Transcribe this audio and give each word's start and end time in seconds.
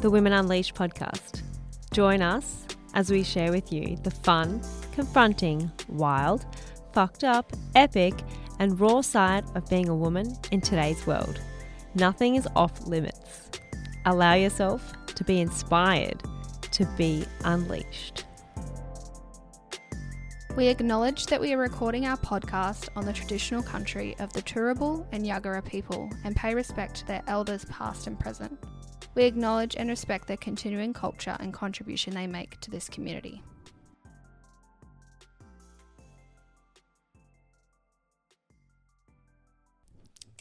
the 0.00 0.08
Women 0.08 0.32
Unleashed 0.32 0.74
podcast. 0.74 1.42
Join 1.92 2.22
us 2.22 2.64
as 2.94 3.10
we 3.10 3.22
share 3.22 3.50
with 3.50 3.70
you 3.70 3.98
the 4.02 4.10
fun, 4.10 4.62
confronting, 4.92 5.70
wild, 5.88 6.46
fucked 6.94 7.22
up, 7.22 7.52
epic, 7.74 8.14
and 8.60 8.80
raw 8.80 9.02
side 9.02 9.44
of 9.54 9.68
being 9.68 9.90
a 9.90 9.94
woman 9.94 10.38
in 10.52 10.62
today's 10.62 11.06
world. 11.06 11.38
Nothing 11.94 12.36
is 12.36 12.48
off 12.56 12.86
limits. 12.86 13.50
Allow 14.06 14.34
yourself 14.34 14.90
to 15.06 15.22
be 15.22 15.38
inspired, 15.38 16.22
to 16.70 16.86
be 16.96 17.26
unleashed. 17.44 18.24
We 20.56 20.68
acknowledge 20.68 21.26
that 21.26 21.42
we 21.42 21.52
are 21.52 21.58
recording 21.58 22.06
our 22.06 22.16
podcast 22.16 22.88
on 22.96 23.04
the 23.04 23.12
traditional 23.12 23.62
country 23.62 24.16
of 24.18 24.32
the 24.32 24.40
Turrbal 24.40 25.06
and 25.12 25.26
Yagara 25.26 25.62
people 25.62 26.10
and 26.24 26.34
pay 26.34 26.54
respect 26.54 26.96
to 26.96 27.06
their 27.06 27.22
elders 27.26 27.66
past 27.66 28.06
and 28.06 28.18
present. 28.18 28.58
We 29.14 29.24
acknowledge 29.24 29.74
and 29.76 29.88
respect 29.88 30.28
their 30.28 30.36
continuing 30.36 30.92
culture 30.92 31.36
and 31.40 31.52
contribution 31.52 32.14
they 32.14 32.26
make 32.26 32.60
to 32.60 32.70
this 32.70 32.88
community. 32.88 33.42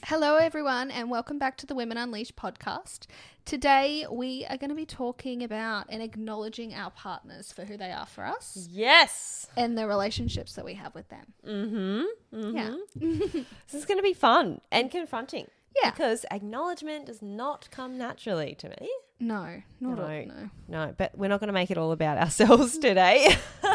Hello, 0.04 0.38
everyone, 0.38 0.92
and 0.92 1.10
welcome 1.12 1.38
back 1.38 1.58
to 1.58 1.66
the 1.66 1.76
Women 1.76 1.98
Unleashed 1.98 2.38
podcast. 2.38 3.06
Today, 3.44 4.06
we 4.10 4.46
are 4.50 4.56
going 4.58 4.70
to 4.70 4.76
be 4.76 4.86
talking 4.86 5.44
about 5.44 5.88
and 5.90 6.02
acknowledging 6.02 6.74
our 6.74 6.90
partners 6.90 7.52
for 7.52 7.66
who 7.66 7.76
they 7.76 7.92
are 7.92 8.06
for 8.06 8.26
us 8.26 8.68
Yes. 8.72 9.48
and 9.58 9.78
the 9.78 9.88
relationships 9.88 10.54
that 10.54 10.64
we 10.64 10.76
have 10.76 10.96
with 10.96 11.10
them. 11.10 11.34
Mm-hmm. 11.46 12.56
Yeah. 12.56 12.76
This 13.68 13.74
is 13.74 13.86
going 13.86 13.98
to 14.00 14.04
be 14.04 14.14
fun 14.14 14.62
and 14.72 14.90
confronting. 14.90 15.48
Yeah. 15.84 15.92
Because 15.92 16.26
acknowledgement 16.32 17.06
does 17.06 17.22
not 17.22 17.70
come 17.72 17.98
naturally 17.98 18.56
to 18.56 18.70
me. 18.70 18.90
No, 19.20 19.62
not 19.80 19.98
No. 19.98 20.04
all. 20.04 20.26
No. 20.26 20.50
No, 20.68 20.96
but 20.98 21.18
we're 21.18 21.28
not 21.28 21.40
going 21.40 21.48
to 21.48 21.54
make 21.54 21.72
it 21.72 21.78
all 21.78 21.92
about 21.92 22.18
ourselves 22.24 22.78
today. 22.78 23.36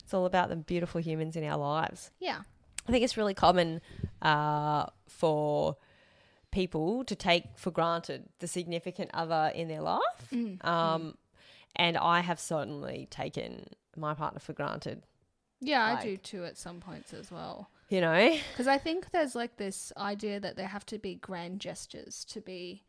it's 0.00 0.12
all 0.14 0.26
about 0.26 0.48
the 0.48 0.56
beautiful 0.56 1.00
humans 1.00 1.36
in 1.36 1.44
our 1.44 1.58
lives. 1.58 2.10
Yeah. 2.18 2.40
I 2.88 2.92
think 2.92 3.04
it's 3.04 3.16
really 3.16 3.34
common 3.34 3.80
uh, 4.22 4.86
for 5.08 5.76
people 6.50 7.04
to 7.04 7.14
take 7.14 7.44
for 7.56 7.70
granted 7.70 8.28
the 8.40 8.48
significant 8.48 9.10
other 9.14 9.52
in 9.54 9.68
their 9.68 9.80
life. 9.82 10.00
Mm. 10.32 10.64
Um, 10.64 11.16
and 11.76 11.96
I 11.96 12.20
have 12.20 12.40
certainly 12.40 13.06
taken 13.10 13.66
my 13.96 14.14
partner 14.14 14.40
for 14.40 14.52
granted, 14.52 15.02
Yeah, 15.60 15.84
I 15.98 16.02
do 16.02 16.16
too 16.16 16.44
at 16.44 16.58
some 16.58 16.80
points 16.80 17.12
as 17.12 17.30
well. 17.30 17.70
You 17.90 18.00
know? 18.00 18.36
Because 18.52 18.66
I 18.66 18.78
think 18.78 19.10
there's 19.10 19.34
like 19.34 19.56
this 19.58 19.92
idea 19.98 20.40
that 20.40 20.56
there 20.56 20.68
have 20.68 20.86
to 20.86 20.98
be 20.98 21.14
grand 21.16 21.60
gestures 21.60 22.24
to 22.26 22.40
be, 22.40 22.82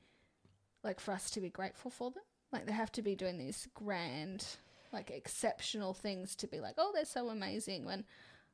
like, 0.84 1.00
for 1.02 1.12
us 1.14 1.30
to 1.32 1.42
be 1.42 1.50
grateful 1.50 1.92
for 1.92 2.12
them. 2.12 2.24
Like, 2.54 2.66
they 2.66 2.72
have 2.74 2.92
to 2.94 3.02
be 3.02 3.16
doing 3.16 3.38
these 3.38 3.68
grand, 3.74 4.46
like, 4.94 5.12
exceptional 5.12 5.94
things 5.94 6.36
to 6.38 6.48
be 6.48 6.60
like, 6.60 6.76
oh, 6.78 6.92
they're 6.94 7.06
so 7.06 7.30
amazing. 7.30 7.86
When, 7.86 8.04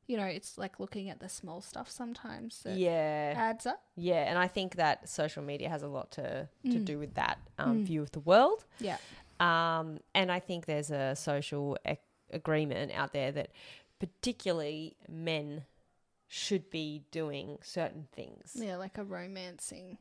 you 0.06 0.16
know, 0.16 0.24
it's 0.24 0.56
like 0.56 0.78
looking 0.80 1.10
at 1.10 1.20
the 1.20 1.28
small 1.28 1.60
stuff 1.60 1.90
sometimes 1.90 2.62
that 2.62 2.76
Yeah. 2.76 3.34
adds 3.36 3.66
up. 3.66 3.82
Yeah. 3.96 4.24
And 4.28 4.38
I 4.38 4.48
think 4.48 4.76
that 4.76 5.08
social 5.08 5.42
media 5.42 5.68
has 5.68 5.82
a 5.82 5.88
lot 5.88 6.10
to, 6.12 6.48
to 6.64 6.78
Mm. 6.78 6.84
do 6.84 6.98
with 6.98 7.14
that 7.14 7.38
um, 7.58 7.84
view 7.84 8.00
of 8.02 8.10
the 8.12 8.20
world. 8.20 8.64
Yeah. 8.80 8.96
Um, 9.40 9.98
and 10.14 10.32
I 10.32 10.40
think 10.40 10.64
there's 10.66 10.90
a 10.90 11.14
social 11.14 11.76
ec- 11.84 12.00
agreement 12.32 12.90
out 12.92 13.12
there 13.12 13.30
that 13.32 13.50
particularly 13.98 14.96
men 15.08 15.64
should 16.28 16.70
be 16.70 17.02
doing 17.10 17.58
certain 17.62 18.06
things. 18.12 18.52
Yeah, 18.54 18.76
like 18.76 18.98
a 18.98 19.04
romancing. 19.04 19.98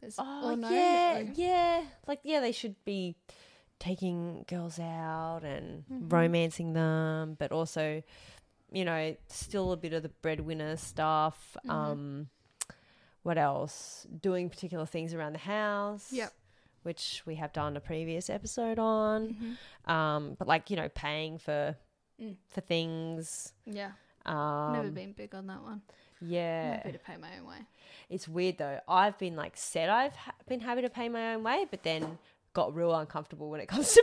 There's, 0.00 0.16
Oh, 0.18 0.54
no, 0.54 0.68
yeah, 0.68 1.22
no. 1.24 1.32
yeah. 1.36 1.84
Like, 2.06 2.20
yeah, 2.24 2.40
they 2.40 2.52
should 2.52 2.74
be 2.84 3.16
taking 3.78 4.44
girls 4.48 4.78
out 4.78 5.40
and 5.44 5.84
Mhm. 5.86 6.12
romancing 6.12 6.72
them, 6.72 7.34
but 7.38 7.52
also, 7.52 8.02
you 8.72 8.84
know, 8.84 9.16
still 9.28 9.72
a 9.72 9.76
bit 9.76 9.92
of 9.92 10.02
the 10.02 10.08
breadwinner 10.08 10.76
stuff. 10.76 11.56
Mhm. 11.64 11.70
Um, 11.70 12.30
what 13.22 13.38
else? 13.38 14.06
Doing 14.20 14.50
particular 14.50 14.86
things 14.86 15.14
around 15.14 15.32
the 15.34 15.38
house. 15.38 16.12
Yep. 16.12 16.32
Which 16.82 17.22
we 17.24 17.36
have 17.36 17.52
done 17.52 17.76
a 17.76 17.80
previous 17.80 18.28
episode 18.28 18.78
on. 18.78 19.56
Mhm. 19.86 19.90
Um, 19.90 20.34
but 20.34 20.46
like 20.48 20.68
you 20.68 20.76
know, 20.76 20.88
paying 20.90 21.38
for 21.38 21.76
Mm. 22.20 22.36
for 22.48 22.60
things. 22.60 23.52
Yeah. 23.64 23.92
Um, 24.26 24.72
Never 24.74 24.90
been 24.90 25.12
big 25.12 25.34
on 25.34 25.46
that 25.48 25.62
one. 25.62 25.82
Yeah, 26.20 26.76
Happy 26.76 26.92
to 26.92 26.98
pay 26.98 27.16
my 27.16 27.28
own 27.38 27.46
way. 27.46 27.58
it's 28.08 28.26
weird 28.26 28.56
though. 28.58 28.80
I've 28.88 29.18
been 29.18 29.36
like 29.36 29.56
said 29.56 29.88
I've 29.90 30.14
ha- 30.16 30.34
been 30.48 30.60
happy 30.60 30.82
to 30.82 30.88
pay 30.90 31.08
my 31.08 31.34
own 31.34 31.42
way, 31.42 31.66
but 31.70 31.82
then 31.82 32.18
got 32.54 32.74
real 32.74 32.94
uncomfortable 32.94 33.50
when 33.50 33.60
it 33.60 33.66
comes 33.68 33.92
to 33.92 34.02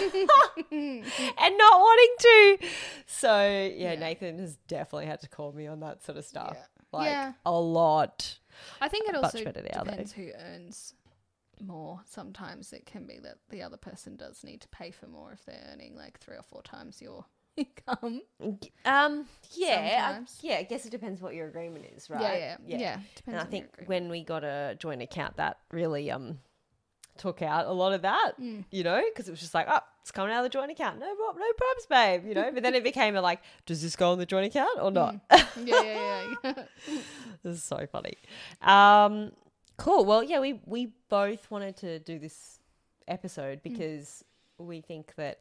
paying 0.00 0.26
and 0.72 1.58
not 1.58 1.80
wanting 1.80 2.14
to. 2.18 2.58
So 3.06 3.42
yeah, 3.46 3.92
Yeah. 3.92 3.94
Nathan 3.96 4.38
has 4.38 4.56
definitely 4.68 5.06
had 5.06 5.20
to 5.20 5.28
call 5.28 5.52
me 5.52 5.66
on 5.66 5.80
that 5.80 6.02
sort 6.04 6.18
of 6.18 6.24
stuff. 6.24 6.56
Yeah. 6.56 6.64
Like 6.98 7.06
Yeah. 7.10 7.32
a 7.44 7.52
lot. 7.52 8.38
I 8.80 8.88
think 8.88 9.08
it 9.08 9.14
also 9.16 9.44
better 9.44 9.62
now, 9.62 9.84
though. 9.84 9.90
depends 9.90 10.12
who 10.12 10.30
earns 10.38 10.94
more. 11.60 12.00
Sometimes 12.06 12.72
it 12.72 12.86
can 12.86 13.04
be 13.06 13.18
that 13.18 13.36
the 13.50 13.62
other 13.62 13.76
person 13.76 14.16
does 14.16 14.42
need 14.42 14.60
to 14.62 14.68
pay 14.68 14.90
for 14.90 15.06
more 15.06 15.32
if 15.32 15.44
they're 15.44 15.68
earning 15.72 15.94
like 15.94 16.18
three 16.18 16.36
or 16.36 16.42
four 16.42 16.62
times 16.62 17.00
your 17.02 17.26
income. 17.56 18.22
Um. 18.84 19.26
Yeah. 19.52 20.06
I, 20.08 20.12
Sometimes. 20.12 20.38
yeah. 20.42 20.56
I 20.56 20.62
guess 20.64 20.86
it 20.86 20.90
depends 20.90 21.20
what 21.22 21.34
your 21.34 21.48
agreement 21.48 21.86
is, 21.96 22.08
right? 22.10 22.20
Yeah, 22.20 22.56
yeah, 22.66 22.78
yeah. 22.78 22.98
Depends 23.14 23.22
And 23.26 23.36
I 23.36 23.38
on 23.40 23.44
your 23.46 23.50
think 23.50 23.64
agreement. 23.74 23.88
when 23.88 24.08
we 24.10 24.24
got 24.24 24.44
a 24.44 24.76
joint 24.78 25.02
account, 25.02 25.36
that 25.36 25.58
really 25.70 26.10
um 26.10 26.38
took 27.16 27.42
out 27.42 27.66
a 27.66 27.72
lot 27.72 27.92
of 27.92 28.02
that. 28.02 28.32
Mm. 28.40 28.64
You 28.70 28.82
know, 28.82 29.00
because 29.08 29.28
it 29.28 29.30
was 29.30 29.40
just 29.40 29.54
like, 29.54 29.66
oh, 29.70 29.78
it's 30.02 30.10
coming 30.10 30.32
out 30.32 30.38
of 30.38 30.50
the 30.50 30.56
joint 30.58 30.70
account. 30.72 30.98
No, 30.98 31.06
prob- 31.14 31.36
no 31.38 31.46
problems, 31.56 31.86
babe. 31.88 32.26
You 32.26 32.34
know, 32.34 32.50
but 32.52 32.62
then 32.62 32.74
it 32.74 32.82
became 32.82 33.14
a 33.16 33.20
like, 33.20 33.40
does 33.66 33.80
this 33.82 33.94
go 33.96 34.10
on 34.12 34.18
the 34.18 34.26
joint 34.26 34.46
account 34.46 34.78
or 34.82 34.90
not? 34.90 35.20
yeah, 35.30 35.44
yeah, 35.64 36.34
yeah. 36.44 36.52
this 37.42 37.56
is 37.56 37.62
so 37.62 37.86
funny. 37.90 38.14
Um, 38.62 39.30
cool. 39.76 40.04
Well, 40.04 40.22
yeah, 40.24 40.40
we 40.40 40.60
we 40.66 40.92
both 41.08 41.50
wanted 41.50 41.76
to 41.78 41.98
do 42.00 42.18
this 42.18 42.58
episode 43.06 43.58
Mm. 43.60 43.62
because 43.62 44.24
we 44.58 44.80
think 44.80 45.14
that 45.16 45.40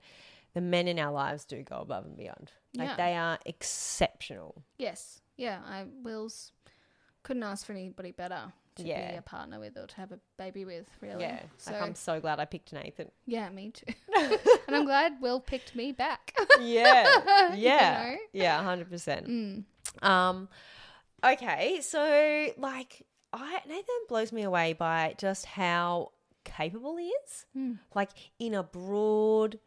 the 0.54 0.62
men 0.62 0.88
in 0.88 1.00
our 1.00 1.12
lives 1.12 1.46
do 1.46 1.62
go 1.64 1.78
above 1.78 2.06
and 2.06 2.16
beyond. 2.18 2.52
Like 2.76 2.90
Yeah. 2.90 2.96
they 2.96 3.16
are 3.16 3.40
exceptional. 3.46 4.64
yes, 4.78 5.22
yeah. 5.38 5.60
I 5.66 5.86
Will's 6.04 6.52
couldn't 7.24 7.44
ask 7.44 7.66
for 7.66 7.74
anybody 7.74 8.12
better 8.12 8.52
to 8.76 8.84
be 8.84 8.90
a 8.92 9.22
partner 9.24 9.60
with 9.60 9.78
or 9.78 9.86
to 9.86 9.96
have 9.98 10.12
a 10.12 10.20
baby 10.38 10.66
with. 10.66 10.88
Really. 11.00 11.22
Yeah. 11.22 11.40
So 11.58 11.72
like 11.72 11.82
I'm 11.82 11.96
so 11.96 12.20
glad 12.20 12.40
I 12.40 12.46
picked 12.46 12.74
Nathan. 12.74 13.12
yeah, 13.26 13.50
me 13.50 13.72
too. 13.72 13.94
and 14.68 14.76
I'm 14.76 14.86
glad 14.86 15.22
Will 15.22 15.40
picked 15.40 15.76
me 15.76 15.92
back. 15.92 16.36
Yeah. 16.62 17.52
You 17.54 17.58
Yeah. 17.64 18.04
know? 18.12 18.18
Yeah, 18.32 18.64
hundred 18.64 18.90
percent. 18.90 19.28
Mm. 19.28 19.64
Um 20.02 20.50
okay, 21.24 21.82
so 21.82 22.48
like 22.58 23.06
I 23.32 23.60
Nathan 23.68 23.96
blows 24.10 24.32
me 24.32 24.44
away 24.44 24.74
by 24.74 25.16
just 25.18 25.46
how 25.46 26.12
capable 26.44 26.98
he 26.98 27.08
is. 27.08 27.46
Mm. 27.58 27.78
Like 27.96 28.10
in 28.40 28.54
a 28.56 28.64
broad 28.64 29.60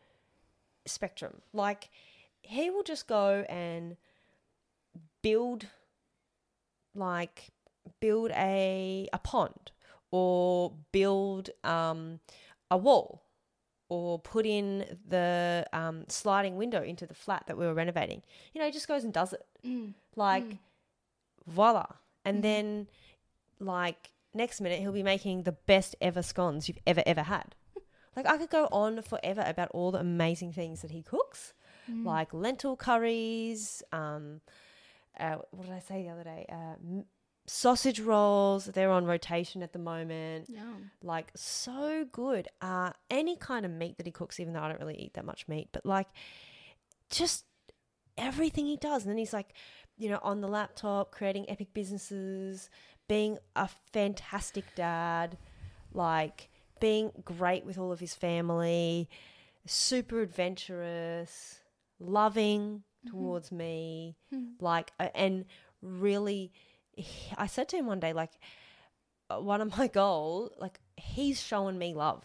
spectrum. 0.86 1.40
Like 1.52 1.90
he 2.42 2.70
will 2.70 2.82
just 2.82 3.06
go 3.08 3.44
and 3.48 3.96
build 5.22 5.66
like 6.94 7.50
build 8.00 8.30
a 8.32 9.08
a 9.12 9.18
pond 9.18 9.70
or 10.10 10.72
build 10.92 11.50
um 11.64 12.20
a 12.70 12.76
wall 12.76 13.22
or 13.88 14.18
put 14.18 14.44
in 14.44 14.84
the 15.08 15.64
um, 15.72 16.04
sliding 16.08 16.56
window 16.56 16.82
into 16.82 17.06
the 17.06 17.14
flat 17.14 17.44
that 17.46 17.56
we 17.56 17.64
were 17.64 17.72
renovating. 17.74 18.20
You 18.52 18.58
know, 18.58 18.66
he 18.66 18.72
just 18.72 18.88
goes 18.88 19.04
and 19.04 19.12
does 19.12 19.32
it. 19.32 19.46
Mm. 19.64 19.94
Like, 20.16 20.42
Mm. 20.44 20.58
voila. 21.46 21.86
And 22.24 22.38
Mhm. 22.38 22.42
then, 22.42 22.88
like, 23.60 24.10
next 24.34 24.60
minute, 24.60 24.80
he'll 24.80 24.90
be 24.90 25.04
making 25.04 25.44
the 25.44 25.52
best 25.52 25.94
ever 26.00 26.20
scones 26.20 26.66
you've 26.66 26.80
ever, 26.84 27.04
ever 27.06 27.22
had. 27.22 27.54
Like, 28.16 28.26
I 28.26 28.38
could 28.38 28.50
go 28.50 28.66
on 28.72 29.00
forever 29.02 29.44
about 29.46 29.68
all 29.72 29.92
the 29.92 29.98
amazing 30.00 30.52
things 30.52 30.82
that 30.82 30.90
he 30.90 31.02
cooks, 31.02 31.52
Mm. 31.90 32.04
like 32.04 32.34
lentil 32.34 32.76
curries. 32.76 33.82
Um, 33.92 34.40
uh, 35.20 35.36
what 35.52 35.66
did 35.66 35.74
I 35.74 35.78
say 35.78 36.02
the 36.02 36.08
other 36.08 36.24
day? 36.24 36.46
Uh, 36.50 37.02
sausage 37.46 38.00
rolls. 38.00 38.64
They're 38.66 38.90
on 38.90 39.04
rotation 39.04 39.62
at 39.62 39.72
the 39.72 39.78
moment. 39.78 40.48
Yum. 40.48 40.90
Like, 41.02 41.30
so 41.36 42.04
good. 42.10 42.48
Uh, 42.60 42.90
any 43.08 43.36
kind 43.36 43.64
of 43.64 43.70
meat 43.70 43.98
that 43.98 44.06
he 44.06 44.10
cooks, 44.12 44.40
even 44.40 44.52
though 44.52 44.60
I 44.62 44.68
don't 44.68 44.80
really 44.80 45.00
eat 45.00 45.14
that 45.14 45.24
much 45.24 45.46
meat, 45.46 45.68
but 45.72 45.86
like, 45.86 46.08
just 47.10 47.44
everything 48.18 48.66
he 48.66 48.76
does. 48.76 49.02
And 49.04 49.10
then 49.10 49.18
he's 49.18 49.32
like, 49.32 49.52
you 49.96 50.08
know, 50.08 50.18
on 50.22 50.40
the 50.40 50.48
laptop, 50.48 51.12
creating 51.12 51.48
epic 51.48 51.72
businesses, 51.72 52.68
being 53.08 53.38
a 53.54 53.68
fantastic 53.92 54.64
dad, 54.74 55.38
like 55.92 56.48
being 56.80 57.10
great 57.24 57.64
with 57.64 57.78
all 57.78 57.92
of 57.92 58.00
his 58.00 58.14
family, 58.14 59.08
super 59.66 60.20
adventurous, 60.20 61.60
loving 61.98 62.82
towards 63.06 63.52
me, 63.52 64.16
Mm. 64.32 64.54
like, 64.60 64.92
and 64.98 65.44
really, 65.80 66.52
I 67.36 67.46
said 67.46 67.68
to 67.70 67.76
him 67.76 67.86
one 67.86 68.00
day, 68.00 68.12
like, 68.12 68.32
uh, 69.30 69.38
one 69.40 69.60
of 69.60 69.68
my 69.78 69.86
goals, 69.88 70.52
like, 70.58 70.80
he's 70.96 71.40
showing 71.42 71.78
me 71.78 71.94
love. 71.94 72.24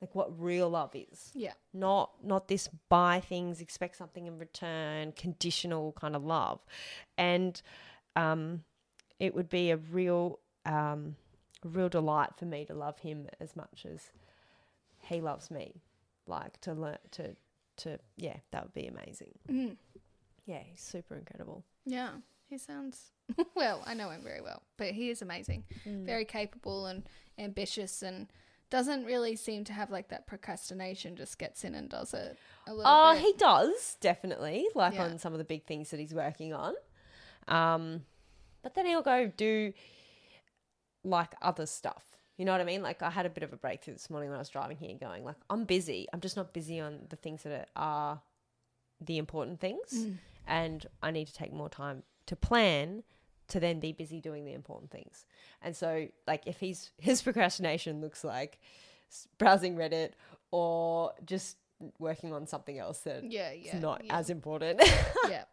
like 0.00 0.14
what 0.14 0.38
real 0.40 0.68
love 0.68 0.94
is. 0.94 1.30
Yeah. 1.34 1.54
Not 1.72 2.10
not 2.22 2.48
this 2.48 2.68
buy 2.90 3.20
things, 3.20 3.60
expect 3.62 3.96
something 3.96 4.26
in 4.26 4.38
return, 4.38 5.12
conditional 5.12 5.92
kind 5.92 6.14
of 6.14 6.22
love. 6.24 6.60
And 7.16 7.60
um 8.14 8.64
it 9.18 9.34
would 9.34 9.48
be 9.48 9.70
a 9.70 9.78
real 9.78 10.38
um 10.66 11.16
real 11.66 11.88
delight 11.88 12.30
for 12.38 12.44
me 12.46 12.64
to 12.66 12.74
love 12.74 12.98
him 13.00 13.28
as 13.40 13.56
much 13.56 13.86
as 13.90 14.10
he 15.02 15.20
loves 15.20 15.50
me. 15.50 15.82
Like 16.26 16.60
to 16.62 16.72
learn 16.74 16.98
to 17.12 17.36
to 17.78 17.98
yeah, 18.16 18.36
that 18.50 18.62
would 18.64 18.74
be 18.74 18.86
amazing. 18.86 19.32
Mm. 19.48 19.76
Yeah, 20.46 20.60
he's 20.64 20.80
super 20.80 21.14
incredible. 21.16 21.64
Yeah. 21.84 22.10
He 22.48 22.58
sounds 22.58 23.10
well, 23.56 23.82
I 23.86 23.94
know 23.94 24.10
him 24.10 24.22
very 24.22 24.40
well, 24.40 24.62
but 24.76 24.92
he 24.92 25.10
is 25.10 25.20
amazing. 25.22 25.64
Very 25.84 26.24
capable 26.24 26.86
and 26.86 27.02
ambitious 27.38 28.02
and 28.02 28.28
doesn't 28.70 29.04
really 29.04 29.34
seem 29.36 29.64
to 29.64 29.72
have 29.72 29.90
like 29.90 30.08
that 30.08 30.26
procrastination, 30.26 31.16
just 31.16 31.38
gets 31.38 31.64
in 31.64 31.74
and 31.74 31.88
does 31.88 32.14
it 32.14 32.36
a 32.66 32.70
little 32.74 32.84
Oh, 32.92 33.12
bit. 33.14 33.22
he 33.22 33.32
does 33.34 33.96
definitely, 34.00 34.66
like 34.74 34.94
Yeah. 34.94 35.04
on 35.04 35.18
some 35.18 35.32
of 35.32 35.38
the 35.38 35.44
big 35.44 35.64
things 35.66 35.90
that 35.90 36.00
he's 36.00 36.14
working 36.14 36.52
on. 36.52 36.74
Um, 37.48 38.04
but 38.62 38.74
then 38.74 38.86
he'll 38.86 39.02
go 39.02 39.26
do 39.36 39.72
like 41.06 41.34
other 41.42 41.66
stuff. 41.66 42.04
You 42.36 42.44
know 42.44 42.52
what 42.52 42.60
I 42.60 42.64
mean? 42.64 42.82
Like 42.82 43.02
I 43.02 43.10
had 43.10 43.24
a 43.24 43.30
bit 43.30 43.42
of 43.44 43.52
a 43.52 43.56
breakthrough 43.56 43.94
this 43.94 44.10
morning 44.10 44.28
when 44.28 44.36
I 44.36 44.40
was 44.40 44.48
driving 44.50 44.76
here, 44.76 44.94
going 45.00 45.24
like, 45.24 45.36
I'm 45.48 45.64
busy. 45.64 46.06
I'm 46.12 46.20
just 46.20 46.36
not 46.36 46.52
busy 46.52 46.80
on 46.80 47.00
the 47.08 47.16
things 47.16 47.42
that 47.44 47.70
are 47.76 48.20
the 49.00 49.18
important 49.18 49.60
things, 49.60 49.92
Mm. 49.94 50.18
and 50.46 50.86
I 51.02 51.10
need 51.10 51.26
to 51.28 51.34
take 51.34 51.52
more 51.52 51.68
time 51.68 52.02
to 52.26 52.36
plan 52.36 53.04
to 53.48 53.60
then 53.60 53.78
be 53.78 53.92
busy 53.92 54.20
doing 54.20 54.44
the 54.44 54.52
important 54.52 54.90
things. 54.90 55.24
And 55.62 55.76
so, 55.76 56.08
like, 56.26 56.42
if 56.46 56.58
he's 56.60 56.90
his 56.98 57.22
procrastination 57.22 58.00
looks 58.00 58.24
like 58.24 58.58
browsing 59.38 59.76
Reddit 59.76 60.12
or 60.50 61.12
just 61.24 61.56
working 61.98 62.32
on 62.32 62.46
something 62.46 62.78
else 62.78 63.00
that 63.00 63.30
yeah, 63.30 63.50
it's 63.50 63.66
yeah. 63.66 63.78
not 63.78 64.04
yeah. 64.04 64.18
as 64.18 64.30
important. 64.30 64.80
yeah. 65.28 65.44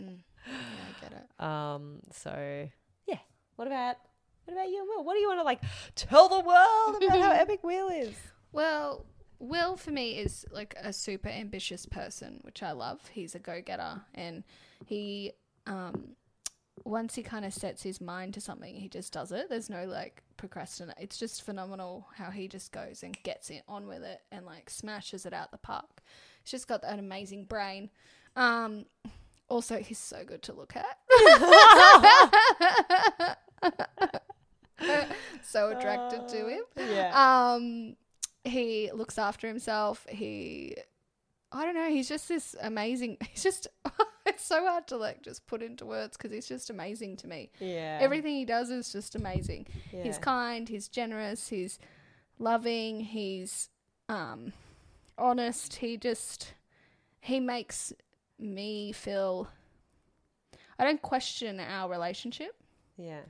Mm. 0.00 0.18
yeah, 0.46 0.52
I 0.88 1.00
get 1.00 1.12
it. 1.12 1.44
um. 1.44 2.00
So 2.12 2.68
yeah. 3.06 3.18
What 3.56 3.68
about 3.68 3.96
what 4.44 4.54
about 4.54 4.68
you, 4.68 4.84
Will? 4.86 5.04
What 5.04 5.14
do 5.14 5.20
you 5.20 5.28
want 5.28 5.40
to 5.40 5.44
like 5.44 5.60
tell 5.94 6.28
the 6.28 6.40
world 6.40 7.02
about 7.02 7.20
how 7.20 7.30
epic 7.40 7.62
Will 7.62 7.88
is? 7.88 8.14
Well, 8.52 9.06
Will 9.38 9.76
for 9.76 9.90
me 9.90 10.18
is 10.18 10.46
like 10.50 10.74
a 10.80 10.92
super 10.92 11.28
ambitious 11.28 11.86
person, 11.86 12.40
which 12.42 12.62
I 12.62 12.72
love. 12.72 13.00
He's 13.12 13.34
a 13.34 13.38
go 13.38 13.60
getter 13.64 14.02
and 14.14 14.44
he 14.86 15.32
um 15.66 16.16
once 16.84 17.14
he 17.14 17.22
kind 17.22 17.44
of 17.44 17.54
sets 17.54 17.82
his 17.82 18.00
mind 18.00 18.34
to 18.34 18.40
something, 18.40 18.74
he 18.74 18.88
just 18.88 19.12
does 19.12 19.32
it. 19.32 19.48
There's 19.48 19.70
no 19.70 19.86
like 19.86 20.22
procrastinate. 20.36 20.96
It's 20.98 21.16
just 21.18 21.42
phenomenal 21.42 22.06
how 22.16 22.30
he 22.30 22.48
just 22.48 22.72
goes 22.72 23.02
and 23.02 23.16
gets 23.22 23.48
it 23.48 23.62
on 23.66 23.86
with 23.86 24.02
it 24.02 24.20
and 24.30 24.44
like 24.44 24.68
smashes 24.68 25.24
it 25.24 25.32
out 25.32 25.50
the 25.50 25.58
park. 25.58 26.02
He's 26.42 26.50
just 26.50 26.68
got 26.68 26.84
an 26.84 26.98
amazing 26.98 27.44
brain. 27.44 27.90
Um 28.36 28.84
also 29.48 29.78
he's 29.78 29.98
so 29.98 30.24
good 30.24 30.42
to 30.42 30.52
look 30.52 30.74
at. 30.76 30.98
so 35.42 35.70
attracted 35.70 36.28
to 36.28 36.48
him. 36.48 36.62
Yeah. 36.76 37.12
Um, 37.54 37.96
he 38.44 38.90
looks 38.92 39.18
after 39.18 39.48
himself. 39.48 40.06
He, 40.08 40.76
I 41.52 41.64
don't 41.64 41.74
know. 41.74 41.88
He's 41.88 42.08
just 42.08 42.28
this 42.28 42.54
amazing. 42.60 43.18
He's 43.30 43.42
just. 43.42 43.68
it's 44.26 44.44
so 44.44 44.64
hard 44.66 44.86
to 44.88 44.96
like 44.96 45.22
just 45.22 45.46
put 45.46 45.62
into 45.62 45.84
words 45.84 46.16
because 46.16 46.32
he's 46.32 46.48
just 46.48 46.70
amazing 46.70 47.16
to 47.18 47.28
me. 47.28 47.50
yeah. 47.60 47.98
Everything 48.00 48.34
he 48.36 48.44
does 48.44 48.70
is 48.70 48.90
just 48.90 49.14
amazing. 49.14 49.66
He's 49.90 50.18
kind. 50.18 50.68
He's 50.68 50.88
generous. 50.88 51.48
He's 51.48 51.78
loving. 52.38 53.00
He's 53.00 53.68
um 54.08 54.52
honest. 55.18 55.76
He 55.76 55.96
just 55.96 56.54
he 57.20 57.38
makes 57.40 57.92
me 58.38 58.92
feel. 58.92 59.48
I 60.78 60.84
don't 60.84 61.00
question 61.02 61.60
our 61.60 61.88
relationship 61.88 62.56
Yeah. 62.98 63.20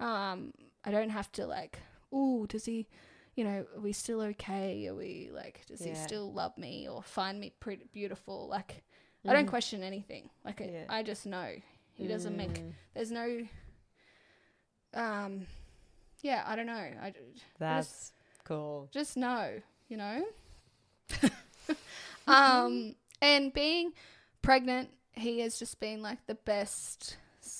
Um 0.00 0.52
i 0.84 0.90
don't 0.90 1.10
have 1.10 1.30
to 1.32 1.46
like 1.46 1.78
oh, 2.12 2.46
does 2.46 2.64
he 2.64 2.86
you 3.34 3.42
know 3.44 3.66
are 3.74 3.80
we 3.80 3.92
still 3.92 4.20
okay? 4.20 4.86
Are 4.86 4.94
we 4.94 5.28
like 5.32 5.64
does 5.66 5.80
he 5.80 5.94
still 5.96 6.32
love 6.32 6.56
me 6.56 6.86
or 6.88 7.02
find 7.02 7.40
me 7.40 7.52
pretty 7.58 7.86
beautiful? 7.92 8.46
Like 8.48 8.84
i 9.26 9.32
don't 9.32 9.46
Mhm. 9.46 9.50
question 9.50 9.82
anything. 9.82 10.30
Like 10.44 10.60
I- 10.60 10.70
Yeah. 10.70 10.84
i 10.88 11.02
just 11.02 11.26
know. 11.26 11.56
He 11.94 12.06
doesn't 12.06 12.36
make 12.36 12.50
Mm, 12.54 12.72
there's 12.94 13.10
no 13.10 13.46
um 14.94 15.46
yeah 16.22 16.44
i 16.46 16.54
don't 16.56 16.66
know. 16.66 16.74
I 16.74 17.12
That's 17.58 18.12
cool. 18.44 18.88
just 18.92 19.16
know 19.16 19.60
you 19.88 19.96
know? 19.96 20.24
Um 22.26 22.94
and 23.20 23.52
being 23.52 23.92
pregnant 24.42 24.90
he 25.12 25.40
has 25.40 25.58
just 25.58 25.78
been 25.78 26.00
like 26.02 26.26
the 26.26 26.34
best 26.34 27.18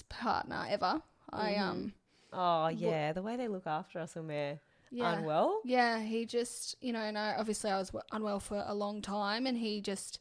partner 0.09 0.67
ever. 0.69 1.03
I 1.31 1.53
Mhm. 1.55 1.61
um 1.61 1.95
Oh 2.35 2.69
yeah, 2.69 3.13
the 3.13 3.23
way 3.23 3.37
they 3.37 3.49
look 3.49 3.67
after 3.67 3.99
us 4.01 4.15
when 4.15 4.27
we're 4.29 4.59
yeah 4.91 5.15
unwell. 5.19 5.61
Yeah, 5.65 6.01
he 6.01 6.27
just, 6.27 6.77
you 6.81 6.93
know, 6.93 7.01
and 7.01 7.17
I 7.19 7.35
obviously 7.39 7.71
I 7.71 7.79
was 7.79 7.91
unwell 8.13 8.41
for 8.41 8.63
a 8.67 8.75
long 8.75 9.01
time, 9.03 9.47
and 9.47 9.57
he 9.59 9.81
just 9.81 10.21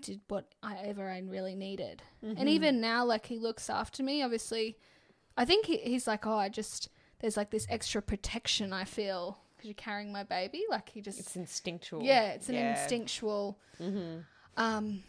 did 0.00 0.20
what 0.28 0.46
I 0.62 0.76
ever 0.84 1.08
I 1.08 1.20
really 1.20 1.54
needed. 1.54 2.02
Mm-hmm. 2.24 2.38
And 2.38 2.48
even 2.48 2.80
now, 2.80 3.04
like 3.04 3.26
he 3.26 3.38
looks 3.38 3.70
after 3.70 4.02
me. 4.02 4.22
Obviously, 4.22 4.76
I 5.36 5.44
think 5.44 5.66
he, 5.66 5.78
he's 5.78 6.06
like, 6.06 6.26
oh, 6.26 6.36
I 6.36 6.48
just 6.48 6.88
there's 7.20 7.36
like 7.36 7.50
this 7.50 7.66
extra 7.70 8.00
protection 8.02 8.72
I 8.72 8.84
feel 8.84 9.38
because 9.56 9.66
you're 9.68 9.74
carrying 9.74 10.12
my 10.12 10.22
baby. 10.24 10.62
Like 10.70 10.88
he 10.88 11.00
just, 11.00 11.18
It's 11.18 11.36
instinctual. 11.36 12.02
yeah, 12.02 12.30
it's 12.30 12.48
an 12.48 12.54
Yeah. 12.56 12.78
instinctual 12.80 13.58
Mm-hmm. 13.80 14.18
um 14.56 15.02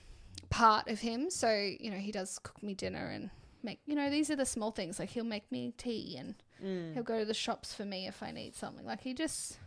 part 0.50 0.88
of 0.88 1.00
him. 1.00 1.30
So 1.30 1.52
you 1.80 1.92
know, 1.92 1.98
he 1.98 2.12
does 2.12 2.40
cook 2.40 2.62
me 2.64 2.74
dinner 2.74 3.08
and 3.10 3.30
make 3.64 3.80
you 3.86 3.96
know 3.96 4.10
these 4.10 4.30
are 4.30 4.36
the 4.36 4.46
small 4.46 4.72
things. 4.72 5.00
Like 5.00 5.10
he'll 5.10 5.24
make 5.24 5.52
me 5.52 5.74
tea 5.78 6.16
and 6.18 6.36
Mm. 6.64 6.94
he'll 6.94 7.04
go 7.04 7.20
to 7.20 7.26
the 7.26 7.34
shops 7.34 7.74
for 7.74 7.86
me 7.86 8.06
if 8.08 8.22
I 8.22 8.32
need 8.32 8.54
something. 8.54 8.86
Like 8.86 9.00
he 9.02 9.14
just, 9.14 9.58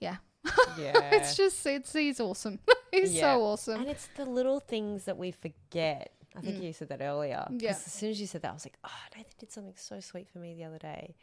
yeah, 0.00 0.16
Yeah. 0.78 1.10
it's 1.14 1.36
just 1.36 1.64
it's 1.66 1.92
he's 1.92 2.18
awesome. 2.20 2.58
he's 2.90 3.14
Yeah. 3.14 3.34
so 3.34 3.42
awesome. 3.42 3.80
And 3.82 3.90
it's 3.90 4.08
the 4.16 4.24
little 4.24 4.58
things 4.60 5.04
that 5.04 5.16
we 5.16 5.30
forget. 5.30 6.12
I 6.36 6.40
think 6.40 6.56
Mm. 6.58 6.64
you 6.64 6.72
said 6.72 6.88
that 6.88 7.00
earlier. 7.00 7.46
Yeah. 7.50 7.70
As 7.70 7.82
soon 7.84 8.10
as 8.10 8.20
you 8.20 8.26
said 8.26 8.42
that, 8.42 8.50
I 8.50 8.54
was 8.54 8.66
like, 8.66 8.76
oh, 8.84 8.90
Nathan 9.16 9.32
did 9.38 9.50
something 9.52 9.74
so 9.76 10.00
sweet 10.00 10.28
for 10.28 10.38
me 10.38 10.54
the 10.54 10.64
other 10.64 10.78
day. 10.78 11.14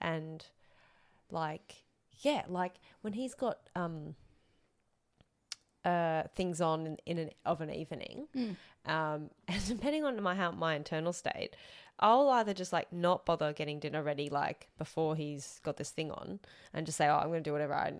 And 0.00 0.44
like, 1.30 1.76
yeah, 2.18 2.42
like 2.48 2.74
when 3.02 3.12
he's 3.14 3.34
got 3.34 3.58
um 3.76 4.16
uh 5.84 6.24
things 6.34 6.60
on 6.60 6.86
in, 6.86 6.96
in 7.06 7.18
an 7.18 7.30
of 7.46 7.60
an 7.60 7.70
evening, 7.70 8.26
Mm. 8.36 8.56
um, 8.86 9.30
and 9.48 9.66
depending 9.66 10.04
on 10.04 10.20
my 10.22 10.34
how 10.34 10.50
my 10.52 10.74
internal 10.74 11.12
state, 11.12 11.56
I'll 11.98 12.28
either 12.30 12.52
just 12.54 12.72
like 12.72 12.92
not 12.92 13.24
bother 13.26 13.52
getting 13.52 13.78
dinner 13.80 14.02
ready 14.02 14.28
like 14.28 14.68
before 14.78 15.16
he's 15.16 15.60
got 15.62 15.76
this 15.76 15.90
thing 15.90 16.10
on, 16.10 16.40
and 16.74 16.86
just 16.86 16.98
say, 16.98 17.08
oh, 17.08 17.16
I'm 17.16 17.28
going 17.28 17.42
to 17.42 17.48
do 17.48 17.52
whatever 17.52 17.74
I 17.74 17.94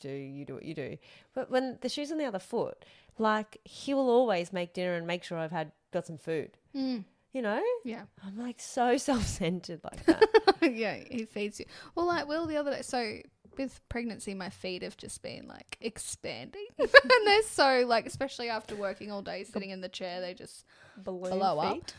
do. 0.00 0.10
You 0.10 0.44
do 0.44 0.54
what 0.54 0.64
you 0.64 0.74
do. 0.74 0.98
But 1.34 1.50
when 1.50 1.78
the 1.80 1.88
shoe's 1.88 2.12
on 2.12 2.18
the 2.18 2.24
other 2.26 2.38
foot, 2.38 2.84
like 3.18 3.58
he 3.64 3.94
will 3.94 4.10
always 4.10 4.52
make 4.52 4.74
dinner 4.74 4.94
and 4.94 5.06
make 5.06 5.24
sure 5.24 5.38
I've 5.38 5.50
had 5.52 5.72
got 5.92 6.06
some 6.06 6.18
food. 6.18 6.50
Mm, 6.76 7.04
You 7.32 7.42
know, 7.42 7.62
yeah, 7.84 8.02
I'm 8.26 8.36
like 8.38 8.60
so 8.60 8.96
self 9.08 9.24
centered 9.26 9.80
like 9.84 10.04
that. 10.06 10.72
yeah. 10.72 10.96
He 11.10 11.24
feeds 11.26 11.60
you. 11.60 11.66
Well, 11.94 12.06
like 12.06 12.26
Will 12.28 12.46
the 12.46 12.56
other 12.56 12.72
day. 12.72 12.82
So 12.82 13.18
with 13.56 13.80
pregnancy, 13.88 14.34
my 14.34 14.50
feet 14.50 14.82
have 14.82 14.96
just 14.96 15.22
been 15.22 15.46
like 15.48 15.76
expanding, 15.80 16.66
and 16.78 16.88
they're 17.26 17.42
so 17.42 17.84
like, 17.86 18.06
especially 18.06 18.48
after 18.48 18.74
working 18.76 19.10
all 19.10 19.22
day 19.22 19.44
sitting 19.44 19.70
in 19.70 19.80
the 19.80 19.88
chair, 19.88 20.20
they 20.20 20.34
just 20.34 20.64
Balloon 20.96 21.38
blow 21.38 21.58
up. 21.58 21.90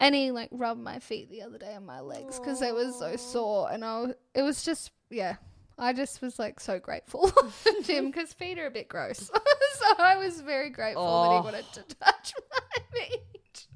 And 0.00 0.14
he 0.14 0.30
like 0.30 0.48
rubbed 0.52 0.80
my 0.80 1.00
feet 1.00 1.28
the 1.30 1.42
other 1.42 1.58
day 1.58 1.74
on 1.74 1.84
my 1.84 2.00
legs 2.00 2.38
because 2.38 2.60
they 2.60 2.70
were 2.72 2.92
so 2.92 3.16
sore, 3.16 3.70
and 3.70 3.84
I 3.84 4.00
was, 4.00 4.14
it 4.34 4.42
was 4.42 4.62
just 4.64 4.90
yeah. 5.10 5.36
I 5.80 5.92
just 5.92 6.20
was 6.20 6.40
like 6.40 6.58
so 6.58 6.80
grateful 6.80 7.30
to 7.64 7.82
him 7.92 8.06
because 8.10 8.32
feet 8.32 8.58
are 8.58 8.66
a 8.66 8.70
bit 8.70 8.88
gross, 8.88 9.18
so 9.78 9.86
I 9.98 10.16
was 10.16 10.40
very 10.40 10.70
grateful 10.70 11.04
that 11.04 11.28
Oh. 11.30 11.36
he 11.38 11.44
wanted 11.44 11.72
to 11.72 11.82
touch 11.96 12.34
my 12.50 12.98
feet. 13.00 13.66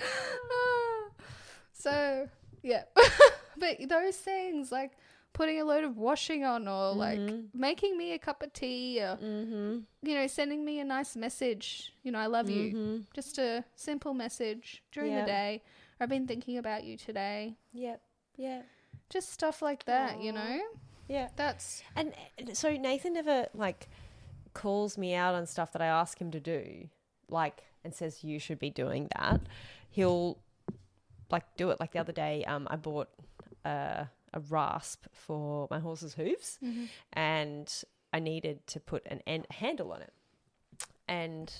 Ah. 0.00 1.08
so 1.72 2.28
yeah, 2.62 2.82
but 3.58 3.76
those 3.88 4.16
things 4.16 4.72
like 4.72 4.92
putting 5.34 5.60
a 5.60 5.64
load 5.64 5.84
of 5.84 5.98
washing 5.98 6.44
on 6.44 6.66
or 6.66 6.92
like 6.94 7.18
Mhm. 7.18 7.48
making 7.52 7.98
me 7.98 8.12
a 8.12 8.18
cup 8.18 8.42
of 8.42 8.52
tea 8.54 9.00
or 9.00 9.16
Mm-hmm. 9.18 9.80
you 10.08 10.14
know 10.14 10.26
sending 10.26 10.64
me 10.64 10.80
a 10.80 10.84
nice 10.84 11.14
message, 11.16 11.92
you 12.02 12.10
know 12.12 12.18
I 12.18 12.26
love 12.26 12.48
you 12.48 12.72
Mm-hmm. 12.72 12.96
just 13.14 13.36
a 13.38 13.64
simple 13.74 14.14
message 14.14 14.82
during 14.92 15.12
Yeah. 15.12 15.20
the 15.20 15.26
day. 15.26 15.62
I've 16.00 16.08
been 16.08 16.26
thinking 16.26 16.56
about 16.56 16.84
you 16.84 16.96
today. 16.96 17.56
Yep. 17.72 18.00
Yeah. 18.36 18.62
Just 19.10 19.30
stuff 19.30 19.60
like 19.60 19.84
that, 19.84 20.20
you 20.22 20.32
know? 20.32 20.60
Yeah. 21.08 21.28
That's 21.36 21.82
And 21.94 22.14
and 22.38 22.56
so 22.56 22.70
Nathan 22.76 23.12
never 23.12 23.48
like 23.54 23.88
calls 24.54 24.96
me 24.96 25.14
out 25.14 25.34
on 25.34 25.46
stuff 25.46 25.72
that 25.72 25.82
I 25.82 25.86
ask 25.86 26.20
him 26.20 26.30
to 26.30 26.40
do, 26.40 26.88
like 27.28 27.64
and 27.84 27.92
says 27.94 28.22
you 28.24 28.38
should 28.38 28.58
be 28.58 28.70
doing 28.70 29.08
that. 29.18 29.40
He'll 29.90 30.38
like 31.30 31.44
do 31.56 31.70
it. 31.70 31.80
Like 31.80 31.92
the 31.92 31.98
other 31.98 32.12
day, 32.12 32.44
um, 32.44 32.66
I 32.70 32.76
bought 32.76 33.08
uh, 33.64 34.04
a 34.34 34.40
rasp 34.40 35.06
for 35.12 35.66
my 35.70 35.78
horse's 35.78 36.14
hooves, 36.14 36.58
Mm-hmm. 36.62 36.84
and 37.14 37.82
I 38.12 38.18
needed 38.20 38.66
to 38.68 38.80
put 38.80 39.02
an 39.06 39.20
end 39.26 39.46
handle 39.50 39.90
on 39.92 40.02
it. 40.02 40.12
And 41.08 41.52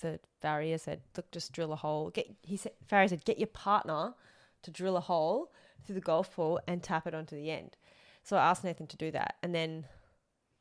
the 0.00 0.20
farrier 0.40 0.78
said, 0.78 1.00
"Look, 1.16 1.30
just 1.30 1.52
drill 1.52 1.72
a 1.72 1.76
hole." 1.76 2.10
Get 2.10 2.26
he 2.42 2.56
said, 2.56 2.72
farrier 2.86 3.08
said, 3.08 3.24
"Get 3.24 3.38
your 3.38 3.46
partner 3.48 4.14
to 4.62 4.70
drill 4.70 4.96
a 4.96 5.00
hole 5.00 5.52
through 5.84 5.94
the 5.94 6.00
golf 6.00 6.34
ball 6.36 6.60
and 6.66 6.82
tap 6.82 7.06
it 7.06 7.14
onto 7.14 7.36
the 7.36 7.50
end." 7.50 7.76
So 8.22 8.36
I 8.36 8.50
asked 8.50 8.64
Nathan 8.64 8.86
to 8.88 8.96
do 8.96 9.10
that, 9.12 9.36
and 9.42 9.54
then 9.54 9.86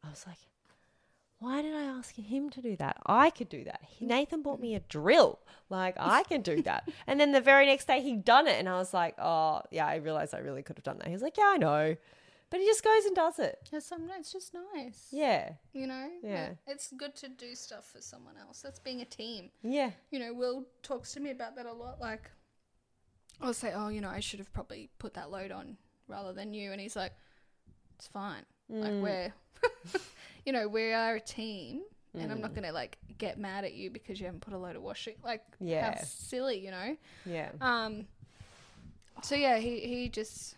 I 0.03 0.09
was 0.09 0.25
like, 0.25 0.37
"Why 1.39 1.61
did 1.61 1.73
I 1.75 1.83
ask 1.83 2.15
him 2.15 2.49
to 2.51 2.61
do 2.61 2.75
that? 2.77 2.97
I 3.05 3.29
could 3.29 3.49
do 3.49 3.63
that." 3.65 3.81
He, 3.87 4.05
Nathan 4.05 4.41
bought 4.41 4.59
me 4.59 4.75
a 4.75 4.79
drill, 4.79 5.39
like 5.69 5.95
I 5.99 6.23
can 6.23 6.41
do 6.41 6.61
that. 6.63 6.87
and 7.07 7.19
then 7.19 7.31
the 7.31 7.41
very 7.41 7.65
next 7.65 7.87
day 7.87 8.01
he'd 8.01 8.25
done 8.25 8.47
it, 8.47 8.59
and 8.59 8.67
I 8.67 8.77
was 8.77 8.93
like, 8.93 9.15
"Oh, 9.19 9.61
yeah, 9.71 9.85
I 9.87 9.95
realized 9.95 10.33
I 10.33 10.39
really 10.39 10.63
could 10.63 10.77
have 10.77 10.83
done 10.83 10.97
that." 10.99 11.07
He 11.07 11.13
was 11.13 11.21
like, 11.21 11.37
"Yeah, 11.37 11.51
I 11.53 11.57
know," 11.57 11.95
but 12.49 12.59
he 12.59 12.65
just 12.65 12.83
goes 12.83 13.05
and 13.05 13.15
does 13.15 13.39
it. 13.39 13.59
Yeah, 13.71 13.79
sometimes 13.79 14.19
it's 14.21 14.31
just 14.31 14.53
nice. 14.73 15.07
Yeah, 15.11 15.53
You 15.73 15.87
know? 15.87 16.09
Yeah. 16.23 16.51
It's 16.65 16.93
good 16.97 17.13
to 17.17 17.27
do 17.27 17.55
stuff 17.55 17.85
for 17.91 18.01
someone 18.01 18.35
else. 18.37 18.61
That's 18.61 18.79
being 18.79 19.01
a 19.01 19.05
team. 19.05 19.51
yeah, 19.63 19.91
You 20.11 20.19
know, 20.19 20.33
Will 20.33 20.65
talks 20.81 21.13
to 21.13 21.19
me 21.19 21.31
about 21.31 21.55
that 21.57 21.65
a 21.65 21.73
lot. 21.73 21.99
Like, 21.99 22.31
I'll 23.41 23.53
say, 23.53 23.73
oh, 23.75 23.89
you 23.89 23.99
know, 24.01 24.09
I 24.09 24.21
should 24.21 24.39
have 24.39 24.51
probably 24.53 24.89
put 24.97 25.13
that 25.15 25.29
load 25.29 25.51
on 25.51 25.77
rather 26.07 26.31
than 26.31 26.53
you. 26.53 26.71
And 26.71 26.79
he's 26.79 26.95
like, 26.95 27.11
it's 27.95 28.07
fine. 28.07 28.45
Mm. 28.71 28.81
Like, 28.81 29.03
we're, 29.03 29.33
you 30.47 30.53
know, 30.53 30.65
we 30.69 30.93
are 30.93 31.15
a 31.15 31.19
team. 31.19 31.81
And 32.17 32.31
I'm 32.31 32.41
not 32.41 32.55
going 32.55 32.63
to, 32.63 32.71
like, 32.71 32.97
get 33.19 33.37
mad 33.37 33.63
at 33.63 33.73
you 33.75 33.91
because 33.91 34.19
you 34.19 34.25
haven't 34.25 34.39
put 34.41 34.53
a 34.53 34.57
load 34.57 34.75
of 34.75 34.81
washing. 34.81 35.13
Like, 35.23 35.43
Yeah. 35.59 35.91
how 35.93 36.01
silly, 36.03 36.57
you 36.65 36.71
know? 36.71 36.97
yeah, 37.27 37.49
Um. 37.61 38.07
So 39.23 39.35
yeah, 39.35 39.57
he 39.57 39.79
he 39.81 40.09
just 40.09 40.55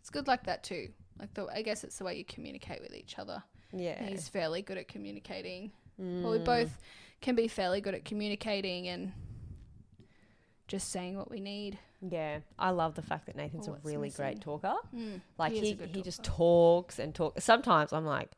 it's 0.00 0.10
good 0.10 0.26
like 0.26 0.44
that 0.44 0.62
too. 0.64 0.88
Like 1.18 1.32
the 1.34 1.46
I 1.46 1.60
guess 1.62 1.84
it's 1.84 1.96
the 1.98 2.04
way 2.04 2.16
you 2.16 2.24
communicate 2.24 2.80
with 2.82 2.94
each 2.94 3.18
other. 3.18 3.42
yeah. 3.72 4.02
He's 4.02 4.28
fairly 4.28 4.60
good 4.62 4.76
at 4.78 4.88
communicating. 4.88 5.72
Well, 5.98 6.08
Mm. 6.08 6.30
we 6.32 6.38
both 6.38 6.78
can 7.22 7.34
be 7.36 7.48
fairly 7.48 7.80
good 7.82 7.94
at 7.94 8.04
communicating 8.04 8.88
and 8.88 9.12
just 10.68 10.90
saying 10.90 11.16
what 11.16 11.30
we 11.30 11.40
need. 11.40 11.78
Yeah, 12.02 12.40
I 12.58 12.70
love 12.70 12.94
the 12.96 13.02
fact 13.02 13.26
that 13.26 13.36
Nathan's 13.36 13.68
Or 13.68 13.76
a 13.76 13.80
really 13.82 14.08
missing. 14.08 14.24
great 14.24 14.40
talker. 14.40 14.74
Mm, 14.94 15.20
Like 15.38 15.52
he 15.52 15.72
he 15.72 15.86
he, 15.94 16.02
just 16.02 16.22
talks 16.24 16.98
and 16.98 17.14
talks. 17.14 17.44
Sometimes 17.44 17.92
I'm 17.92 18.04
like, 18.06 18.30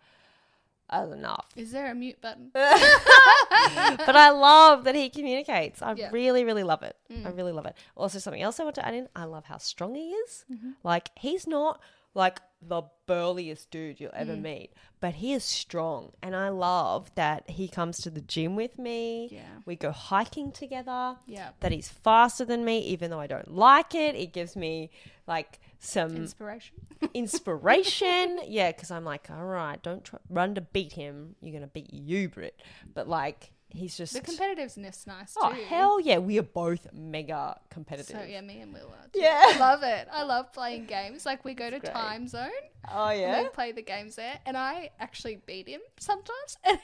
that's 0.91 1.13
enough. 1.13 1.47
Is 1.57 1.71
there 1.73 1.91
a 1.91 1.95
mute 1.95 2.21
button? 2.21 2.51
but 2.53 4.17
I 4.17 4.31
love 4.31 4.85
that 4.85 4.95
he 4.95 5.11
communicates. 5.11 5.83
I 5.83 5.93
Yeah. 5.93 6.11
really, 6.13 6.45
really 6.45 6.63
love 6.65 6.83
it. 6.83 6.97
I 7.11 7.15
Mm. 7.15 7.37
really 7.37 7.53
love 7.53 7.67
it. 7.67 7.75
Also, 7.97 8.19
something 8.19 8.43
else 8.43 8.59
I 8.61 8.65
want 8.65 8.75
to 8.77 8.87
add 8.87 8.95
in. 8.95 9.09
I 9.15 9.25
love 9.25 9.45
how 9.47 9.59
strong 9.59 9.95
he 9.95 10.11
is. 10.11 10.45
Mm-hmm. 10.53 10.71
Like 10.83 11.11
he's 11.17 11.47
not 11.47 11.81
like 12.15 12.41
the 12.61 12.83
burliest 13.07 13.71
dude 13.71 14.01
you'll 14.01 14.11
Mm. 14.11 14.21
ever 14.21 14.37
meet, 14.37 14.73
but 15.01 15.15
he 15.15 15.33
is 15.33 15.45
strong, 15.45 16.13
and 16.23 16.35
I 16.35 16.49
love 16.49 17.15
that 17.15 17.49
he 17.51 17.69
comes 17.69 17.99
to 17.99 18.11
the 18.11 18.21
gym 18.21 18.57
with 18.57 18.79
me. 18.79 19.29
Yeah. 19.31 19.61
We 19.65 19.77
go 19.77 19.91
hiking 19.93 20.51
together. 20.53 21.17
Yeah. 21.27 21.51
that 21.61 21.71
he's 21.73 21.89
faster 21.89 22.45
than 22.45 22.65
me, 22.65 22.81
even 22.81 23.11
though 23.11 23.21
I 23.21 23.27
don't 23.29 23.55
like 23.55 23.95
it. 23.95 24.15
It 24.17 24.33
gives 24.33 24.57
me 24.57 24.91
like 25.27 25.61
some 25.79 26.17
Inspiration. 26.17 26.77
inspiration. 27.15 28.41
yeah, 28.47 28.73
because 28.73 28.91
I'm 28.91 29.05
like, 29.05 29.31
all 29.31 29.45
right, 29.45 29.81
don't 29.83 30.05
try, 30.05 30.19
run 30.29 30.55
to 30.57 30.61
beat 30.61 30.93
him. 30.95 31.37
You're 31.41 31.53
gonna 31.55 31.67
beat 31.69 31.93
you, 31.93 32.29
Britt. 32.29 32.61
But 32.95 33.09
like, 33.09 33.53
he's 33.71 33.97
just 33.97 34.15
The 34.15 34.21
competitiveness 34.21 35.07
nice 35.07 35.35
oh 35.37 35.53
too. 35.53 35.61
hell 35.69 36.01
yeah, 36.01 36.19
we 36.19 36.39
are 36.39 36.43
both 36.43 36.87
mega 36.93 37.59
competitive. 37.71 38.17
So 38.21 38.23
yeah, 38.27 38.41
me 38.41 38.61
and 38.61 38.73
Will 38.73 38.89
are. 38.89 39.09
too. 39.13 39.21
Yeah. 39.21 39.41
I 39.45 39.59
love 39.59 39.83
it. 39.83 40.09
I 40.13 40.23
love 40.23 40.53
playing 40.53 40.87
games. 40.87 41.25
Like 41.27 41.45
we 41.45 41.55
go 41.55 41.69
to 41.71 41.79
great. 41.79 41.93
Time 41.93 42.27
Zone. 42.29 42.49
Oh 42.93 43.11
yeah, 43.11 43.43
we 43.43 43.49
play 43.49 43.73
the 43.73 43.83
games 43.83 44.17
there, 44.17 44.39
and 44.47 44.57
I 44.57 44.91
actually 44.99 45.41
beat 45.47 45.69
him 45.69 45.81
sometimes, 45.99 46.57
and 46.65 46.79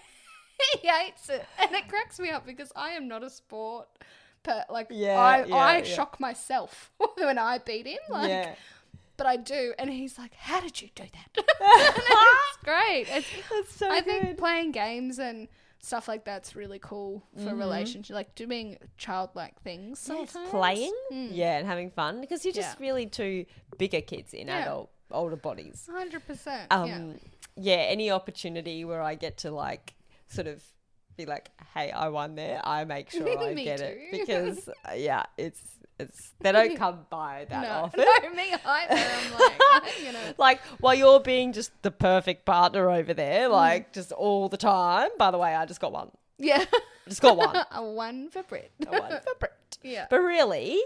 he 0.80 0.88
hates 0.88 1.28
it, 1.30 1.44
and 1.60 1.72
it 1.72 1.88
cracks 1.88 2.18
me 2.18 2.30
up 2.30 2.46
because 2.46 2.70
I 2.76 2.90
am 2.90 3.08
not 3.08 3.22
a 3.22 3.30
sport. 3.30 3.88
But 4.42 4.68
like, 4.70 4.88
Yeah, 4.90 5.18
I 5.18 5.44
yeah, 5.46 5.54
I 5.56 5.76
yeah. 5.78 5.84
shock 5.84 6.20
myself 6.20 6.90
when 7.16 7.38
I 7.38 7.58
beat 7.58 7.86
him. 7.86 7.98
Like, 8.10 8.28
yeah. 8.28 8.54
but 9.16 9.26
I 9.26 9.36
do, 9.36 9.72
and 9.78 9.88
he's 9.88 10.18
like, 10.18 10.34
"How 10.34 10.60
did 10.60 10.82
you 10.82 10.90
do 10.94 11.04
that?" 11.04 11.44
it's 11.60 12.56
great. 12.62 13.06
It's, 13.08 13.26
That's 13.50 13.74
so 13.74 13.88
I 13.88 14.02
good. 14.02 14.22
think 14.22 14.38
playing 14.38 14.72
games 14.72 15.18
and 15.18 15.48
stuff 15.84 16.08
like 16.08 16.24
that's 16.24 16.56
really 16.56 16.78
cool 16.78 17.22
for 17.42 17.54
relationship, 17.54 18.14
like 18.14 18.34
doing 18.34 18.78
childlike 18.96 19.60
things. 19.62 20.08
Yes, 20.10 20.34
playing, 20.48 20.94
Mm. 21.12 21.28
yeah, 21.32 21.58
and 21.58 21.66
having 21.66 21.90
fun 21.90 22.20
because 22.20 22.44
you're 22.44 22.54
just 22.54 22.78
Yeah. 22.80 22.86
really 22.86 23.06
two 23.06 23.44
bigger 23.76 24.00
kids 24.00 24.32
in 24.32 24.48
Yeah. 24.48 24.62
adult 24.62 24.90
older 25.10 25.36
bodies. 25.36 25.88
hundred 25.92 26.26
percent. 26.26 26.66
um 26.72 26.88
yeah. 26.88 27.12
yeah. 27.56 27.82
any 27.94 28.10
opportunity 28.10 28.84
where 28.84 29.02
i 29.02 29.14
get 29.14 29.36
to 29.38 29.50
like 29.50 29.94
sort 30.28 30.46
of 30.48 30.62
be 31.16 31.26
like 31.26 31.50
hey 31.74 31.90
i 31.92 32.08
won 32.08 32.34
there 32.34 32.60
i 32.64 32.84
make 32.84 33.10
sure 33.16 33.28
i 33.38 33.52
get 33.54 33.78
too. 33.78 33.84
it 33.84 33.98
because 34.10 34.68
uh, 34.88 34.92
yeah 34.94 35.22
it's 35.36 35.60
it's 35.98 36.32
they 36.40 36.50
don't 36.52 36.76
come 36.84 37.00
by 37.10 37.46
that 37.48 37.62
no, 37.62 37.68
often 37.84 38.00
no, 38.22 38.30
me 38.34 38.52
either. 38.52 38.94
I'm 38.94 39.32
like, 39.82 40.02
you 40.04 40.12
know, 40.12 40.34
like 40.38 40.60
while 40.80 40.94
you're 40.94 41.20
being 41.20 41.52
just 41.52 41.70
the 41.82 41.90
perfect 41.90 42.44
partner 42.44 42.90
over 42.90 43.12
Mm. 43.12 43.16
there 43.16 43.48
like 43.48 43.92
just 43.92 44.10
all 44.12 44.48
the 44.48 44.56
time 44.56 45.10
by 45.18 45.30
the 45.30 45.38
way 45.38 45.54
i 45.54 45.64
just 45.66 45.80
got 45.80 45.92
one 45.92 46.10
yeah. 46.38 46.64
I 47.06 47.08
just 47.08 47.22
got 47.22 47.36
one 47.36 47.56
a 47.70 47.82
one 47.84 48.28
for 48.30 48.42
Britt. 48.42 48.72
A 48.86 48.90
one 48.90 49.10
for 49.10 49.34
Britt. 49.38 49.78
Yeah. 49.82 50.06
but 50.10 50.18
really 50.18 50.80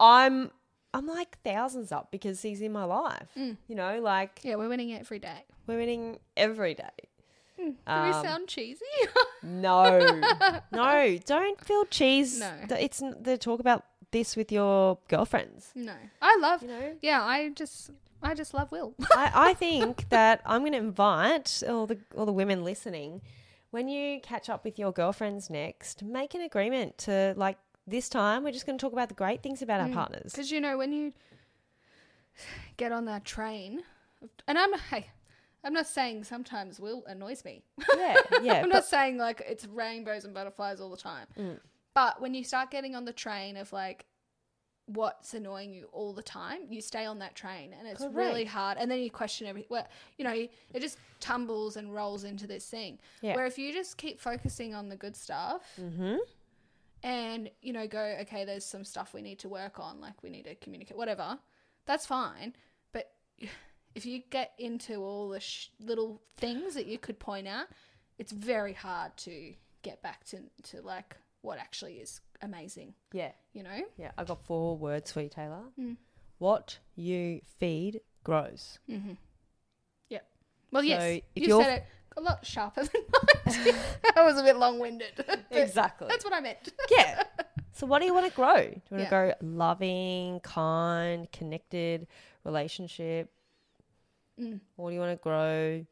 i'm 0.00 0.50
i'm 0.92 1.06
like 1.06 1.38
thousands 1.44 1.92
up 1.92 2.10
because 2.10 2.42
he's 2.42 2.60
in 2.60 2.72
my 2.72 2.84
life 2.84 3.28
Mm. 3.36 3.56
you 3.68 3.76
know 3.76 4.00
like 4.00 4.40
Yeah, 4.42 4.56
we're 4.56 4.68
winning 4.68 4.92
every 4.94 5.18
day. 5.18 5.44
we're 5.66 5.78
winning 5.78 6.18
every 6.36 6.74
day 6.74 6.90
Do 7.58 7.64
we 7.66 7.74
Um, 7.86 8.12
sound 8.24 8.48
cheesy? 8.48 8.84
No, 9.42 10.20
no, 10.72 11.18
don't 11.24 11.60
feel 11.64 11.84
cheese. 11.86 12.40
No. 12.40 12.52
It's 12.70 13.00
the 13.20 13.38
talk 13.38 13.60
about 13.60 13.84
this 14.16 14.36
with 14.36 14.50
your 14.50 14.98
girlfriends. 15.08 15.70
no. 15.74 15.94
I 16.22 16.38
love 16.40 16.62
You 16.62 16.68
know, 16.68 16.96
Yeah, 17.02 17.22
I 17.22 17.50
just 17.50 17.90
I 18.22 18.34
just 18.34 18.54
love 18.54 18.72
Will. 18.72 18.94
I, 19.14 19.30
I 19.34 19.54
think 19.54 20.08
that 20.08 20.40
I'm 20.46 20.62
going 20.62 20.72
to 20.72 20.78
invite 20.78 21.62
all 21.68 21.86
the 21.86 21.98
all 22.16 22.26
the 22.26 22.32
women 22.32 22.64
listening. 22.64 23.20
When 23.70 23.88
you 23.88 24.20
catch 24.20 24.48
up 24.48 24.64
with 24.64 24.78
your 24.78 24.92
girlfriends 24.92 25.50
next, 25.50 26.02
make 26.02 26.34
an 26.34 26.40
agreement 26.40 26.96
to 26.98 27.34
like 27.36 27.58
this 27.86 28.08
time 28.08 28.42
we're 28.42 28.52
just 28.52 28.64
going 28.64 28.78
to 28.78 28.82
talk 28.82 28.92
about 28.92 29.08
the 29.08 29.14
great 29.14 29.42
things 29.42 29.60
about 29.60 29.80
our 29.80 29.88
partners. 29.90 30.32
Because 30.32 30.50
you 30.50 30.60
know 30.60 30.78
when 30.78 30.92
you 30.92 31.12
get 32.76 32.92
on 32.92 33.04
that 33.04 33.24
train, 33.24 33.82
and 34.48 34.58
I'm 34.58 34.72
hey, 34.90 35.08
I'm 35.62 35.74
not 35.74 35.86
saying 35.86 36.24
sometimes 36.24 36.80
Will 36.80 37.04
annoys 37.06 37.44
me. 37.44 37.64
Yeah, 37.96 38.16
yeah. 38.42 38.54
I'm 38.62 38.70
not 38.70 38.86
saying 38.86 39.18
like 39.18 39.42
it's 39.46 39.66
rainbows 39.66 40.24
and 40.24 40.32
butterflies 40.32 40.80
all 40.80 40.90
the 40.90 40.96
time. 40.96 41.26
Mm. 41.38 41.58
But 41.96 42.20
when 42.20 42.34
you 42.34 42.44
start 42.44 42.70
getting 42.70 42.94
on 42.94 43.06
the 43.06 43.12
train 43.12 43.56
of 43.56 43.72
like 43.72 44.04
what's 44.84 45.32
annoying 45.32 45.72
you 45.72 45.88
all 45.92 46.12
the 46.12 46.22
time, 46.22 46.60
you 46.68 46.82
stay 46.82 47.06
on 47.06 47.18
that 47.20 47.34
train 47.34 47.72
and 47.76 47.88
it's 47.88 48.04
really 48.12 48.44
hard. 48.44 48.76
And 48.78 48.90
then 48.90 48.98
you 49.00 49.10
question 49.10 49.46
every, 49.46 49.64
well, 49.70 49.88
you 50.18 50.24
know, 50.24 50.34
it 50.74 50.80
just 50.80 50.98
tumbles 51.20 51.76
and 51.76 51.92
rolls 51.94 52.24
into 52.24 52.46
this 52.46 52.66
thing. 52.68 52.98
Yeah. 53.22 53.34
Where 53.34 53.46
if 53.46 53.58
you 53.58 53.72
just 53.72 53.96
keep 53.96 54.20
focusing 54.20 54.74
on 54.74 54.90
the 54.90 54.94
good 54.96 55.16
stuff 55.16 55.62
Mhm. 55.80 56.18
and, 57.02 57.50
you 57.62 57.72
know, 57.72 57.86
go, 57.88 57.98
okay, 58.20 58.44
there's 58.44 58.64
some 58.66 58.84
stuff 58.84 59.14
we 59.14 59.22
need 59.22 59.38
to 59.38 59.48
work 59.48 59.80
on, 59.80 59.98
like 59.98 60.22
we 60.22 60.28
need 60.28 60.44
to 60.44 60.54
communicate, 60.56 60.98
whatever, 60.98 61.38
that's 61.86 62.04
fine. 62.04 62.54
But 62.92 63.10
if 63.94 64.04
you 64.04 64.18
get 64.28 64.52
into 64.58 64.96
all 65.02 65.30
the 65.30 65.40
sh- 65.40 65.70
little 65.80 66.20
things 66.36 66.74
that 66.74 66.84
you 66.86 66.98
could 66.98 67.18
point 67.18 67.48
out, 67.48 67.68
it's 68.18 68.32
very 68.32 68.74
hard 68.74 69.16
to 69.16 69.54
get 69.80 70.02
back 70.02 70.24
to, 70.24 70.42
to 70.64 70.82
like 70.82 71.16
what 71.46 71.58
actually 71.58 71.94
is 71.94 72.20
amazing, 72.42 72.94
Yeah, 73.12 73.30
you 73.52 73.62
know? 73.62 73.80
yeah. 73.96 74.10
I 74.18 74.24
got 74.24 74.44
four 74.44 74.76
words 74.76 75.12
for 75.12 75.20
you, 75.22 75.28
Taylor. 75.28 75.62
Mm. 75.80 75.96
What 76.38 76.78
you 76.96 77.40
feed 77.58 78.00
grows. 78.24 78.78
Mm-hmm. 78.90 79.12
Yeah. 80.08 80.18
Well, 80.72 80.82
So 80.82 80.86
yes, 80.88 81.22
if 81.34 81.42
you 81.46 81.60
said 81.62 81.78
it 81.78 81.84
a 82.16 82.20
lot 82.20 82.44
sharper 82.44 82.82
than 82.84 83.02
mine. 83.46 83.74
I 84.16 84.24
was 84.24 84.38
a 84.38 84.42
bit 84.42 84.56
long-winded. 84.56 85.24
Exactly. 85.50 86.08
That's 86.08 86.24
what 86.24 86.34
I 86.34 86.40
meant. 86.40 86.72
yeah. 86.90 87.22
So 87.72 87.86
what 87.86 88.00
do 88.00 88.06
you 88.06 88.14
want 88.14 88.26
to 88.26 88.32
grow? 88.34 88.56
Do 88.56 88.62
you 88.62 88.72
want 88.72 88.82
Yeah. 88.90 89.04
to 89.04 89.08
grow 89.08 89.32
loving, 89.42 90.40
kind, 90.40 91.30
connected 91.30 92.06
relationship? 92.44 93.30
Mm. 94.40 94.60
Or 94.76 94.90
do 94.90 94.94
you 94.94 95.00
want 95.00 95.16
to 95.18 95.22
grow 95.22 95.86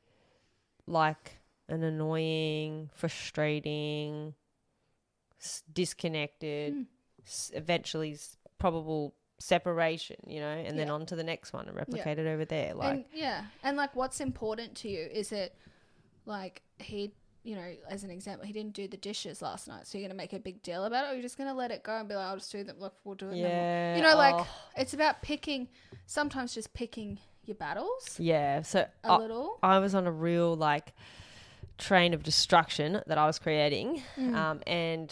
like 0.86 1.36
an 1.68 1.82
annoying, 1.82 2.90
frustrating, 2.94 4.34
disconnected, 5.72 6.74
Mm. 6.74 6.86
s- 7.26 7.50
eventually 7.54 8.12
s- 8.14 8.36
probable 8.58 9.14
separation, 9.38 10.16
you 10.26 10.40
know, 10.40 10.48
and 10.48 10.78
then 10.78 10.86
Yeah. 10.88 10.92
on 10.94 11.06
to 11.06 11.16
the 11.16 11.24
next 11.24 11.52
one 11.52 11.66
and 11.68 11.76
replicate 11.76 12.18
it 12.18 12.26
over 12.26 12.44
there. 12.44 12.74
Like, 12.74 12.94
and 12.94 13.04
yeah, 13.12 13.46
and 13.62 13.76
like, 13.76 13.94
what's 13.94 14.20
important 14.20 14.76
to 14.78 14.88
you? 14.88 15.00
Is 15.12 15.32
it 15.32 15.56
like 16.26 16.62
he 16.78 17.12
you 17.46 17.54
know, 17.54 17.76
as 17.90 18.04
an 18.04 18.10
example, 18.10 18.46
he 18.46 18.54
didn't 18.54 18.72
do 18.72 18.88
the 18.88 18.96
dishes 18.96 19.42
last 19.42 19.68
night, 19.68 19.86
so 19.86 19.98
you're 19.98 20.08
gonna 20.08 20.16
make 20.16 20.32
a 20.32 20.38
big 20.38 20.62
deal 20.62 20.86
about 20.86 21.04
it, 21.04 21.10
or 21.10 21.12
you're 21.12 21.20
just 21.22 21.36
gonna 21.36 21.52
let 21.52 21.70
it 21.70 21.82
go 21.82 21.92
and 21.98 22.08
be 22.08 22.14
like, 22.14 22.24
I'll 22.24 22.38
just 22.38 22.50
do 22.50 22.64
them. 22.64 22.78
Look, 22.78 22.94
we'll 23.04 23.16
do 23.16 23.26
it. 23.26 23.32
then 23.32 23.38
we'll-" 23.42 23.50
Yeah. 23.50 23.96
You 23.96 24.02
know, 24.02 24.16
like 24.16 24.34
oh, 24.38 24.48
it's 24.78 24.94
about 24.94 25.20
picking. 25.20 25.68
Sometimes 26.06 26.54
just 26.54 26.72
picking 26.72 27.18
your 27.44 27.56
battles 27.56 28.18
yeah. 28.18 28.62
So 28.62 28.86
a 29.04 29.10
I, 29.12 29.16
little. 29.18 29.58
I 29.62 29.78
was 29.78 29.94
on 29.94 30.06
a 30.06 30.10
real 30.10 30.56
like 30.56 30.94
train 31.86 32.14
of 32.14 32.22
destruction 32.22 33.00
that 33.06 33.18
I 33.18 33.26
was 33.26 33.38
creating, 33.38 34.02
Mm. 34.16 34.34
um, 34.34 34.60
and. 34.66 35.10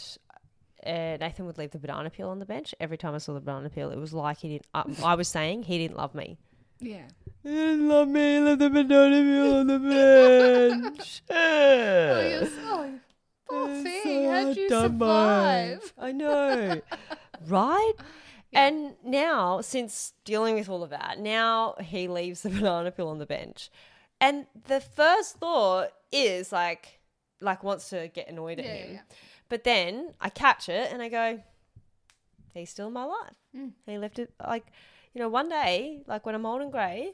Uh, 0.85 1.17
Nathan 1.21 1.47
would 1.47 1.59
leave 1.59 1.71
the 1.71 1.79
banana 1.79 2.11
peel 2.11 2.29
on 2.29 2.41
the 2.41 2.45
bench. 2.45 2.75
Every 2.81 2.99
time 2.99 3.15
I 3.15 3.19
saw 3.19 3.35
the 3.35 3.41
banana 3.41 3.71
peel, 3.71 3.93
it 3.93 3.99
was 3.99 4.13
like 4.13 4.39
he 4.39 4.49
didn't. 4.49 4.67
Uh, 4.75 4.83
I 5.13 5.15
was 5.15 5.29
saying 5.29 5.63
he 5.63 5.79
didn't 5.79 5.97
love 5.97 6.13
me. 6.13 6.39
Yeah. 6.81 7.07
He 7.45 7.51
didn't 7.51 7.89
love 7.89 8.09
me. 8.09 8.21
He 8.35 8.41
left 8.41 8.59
the 8.59 8.69
banana 8.69 9.23
peel 9.23 9.55
on 9.61 9.67
the 9.69 9.79
bench. 9.79 11.23
Oh, 11.31 12.29
you're 12.29 12.47
so 12.47 12.91
poor 13.49 13.69
It's 13.71 13.83
thing. 13.85 14.25
so 14.25 14.31
How'd 14.33 14.57
you 14.57 14.69
survive? 14.69 15.93
I 15.99 16.11
know, 16.13 16.81
right? 17.47 17.93
Yeah. 18.51 18.67
And 18.67 18.97
now, 19.05 19.61
since 19.61 20.13
dealing 20.25 20.57
with 20.57 20.69
all 20.69 20.83
of 20.83 20.91
that, 20.91 21.19
now 21.21 21.75
he 21.81 22.07
leaves 22.09 22.43
the 22.43 22.51
banana 22.51 22.91
peel 22.91 23.07
on 23.09 23.19
the 23.19 23.25
bench, 23.27 23.71
and 24.21 24.47
the 24.67 24.81
first 24.81 25.37
thought 25.37 25.91
is 26.13 26.53
like, 26.53 27.01
like 27.41 27.63
wants 27.65 27.89
to 27.91 28.09
get 28.09 28.29
annoyed 28.29 28.59
at 28.59 28.65
Yeah, 28.65 28.73
him, 28.75 28.93
yeah, 28.95 29.01
but 29.49 29.65
then 29.65 30.15
I 30.21 30.29
catch 30.29 30.69
it 30.69 30.93
and 30.93 31.03
I 31.03 31.09
go, 31.09 31.43
he's 32.55 32.71
still 32.71 32.89
in 32.89 32.93
my 32.93 33.05
life. 33.05 33.35
Mm. 33.57 33.73
He 33.87 33.99
left 33.99 34.19
it 34.19 34.33
like, 34.47 34.67
you 35.15 35.21
know, 35.21 35.29
one 35.29 35.49
day, 35.49 36.03
like 36.07 36.25
when 36.27 36.35
I'm 36.35 36.47
old 36.47 36.63
and 36.63 36.73
grey, 36.73 37.13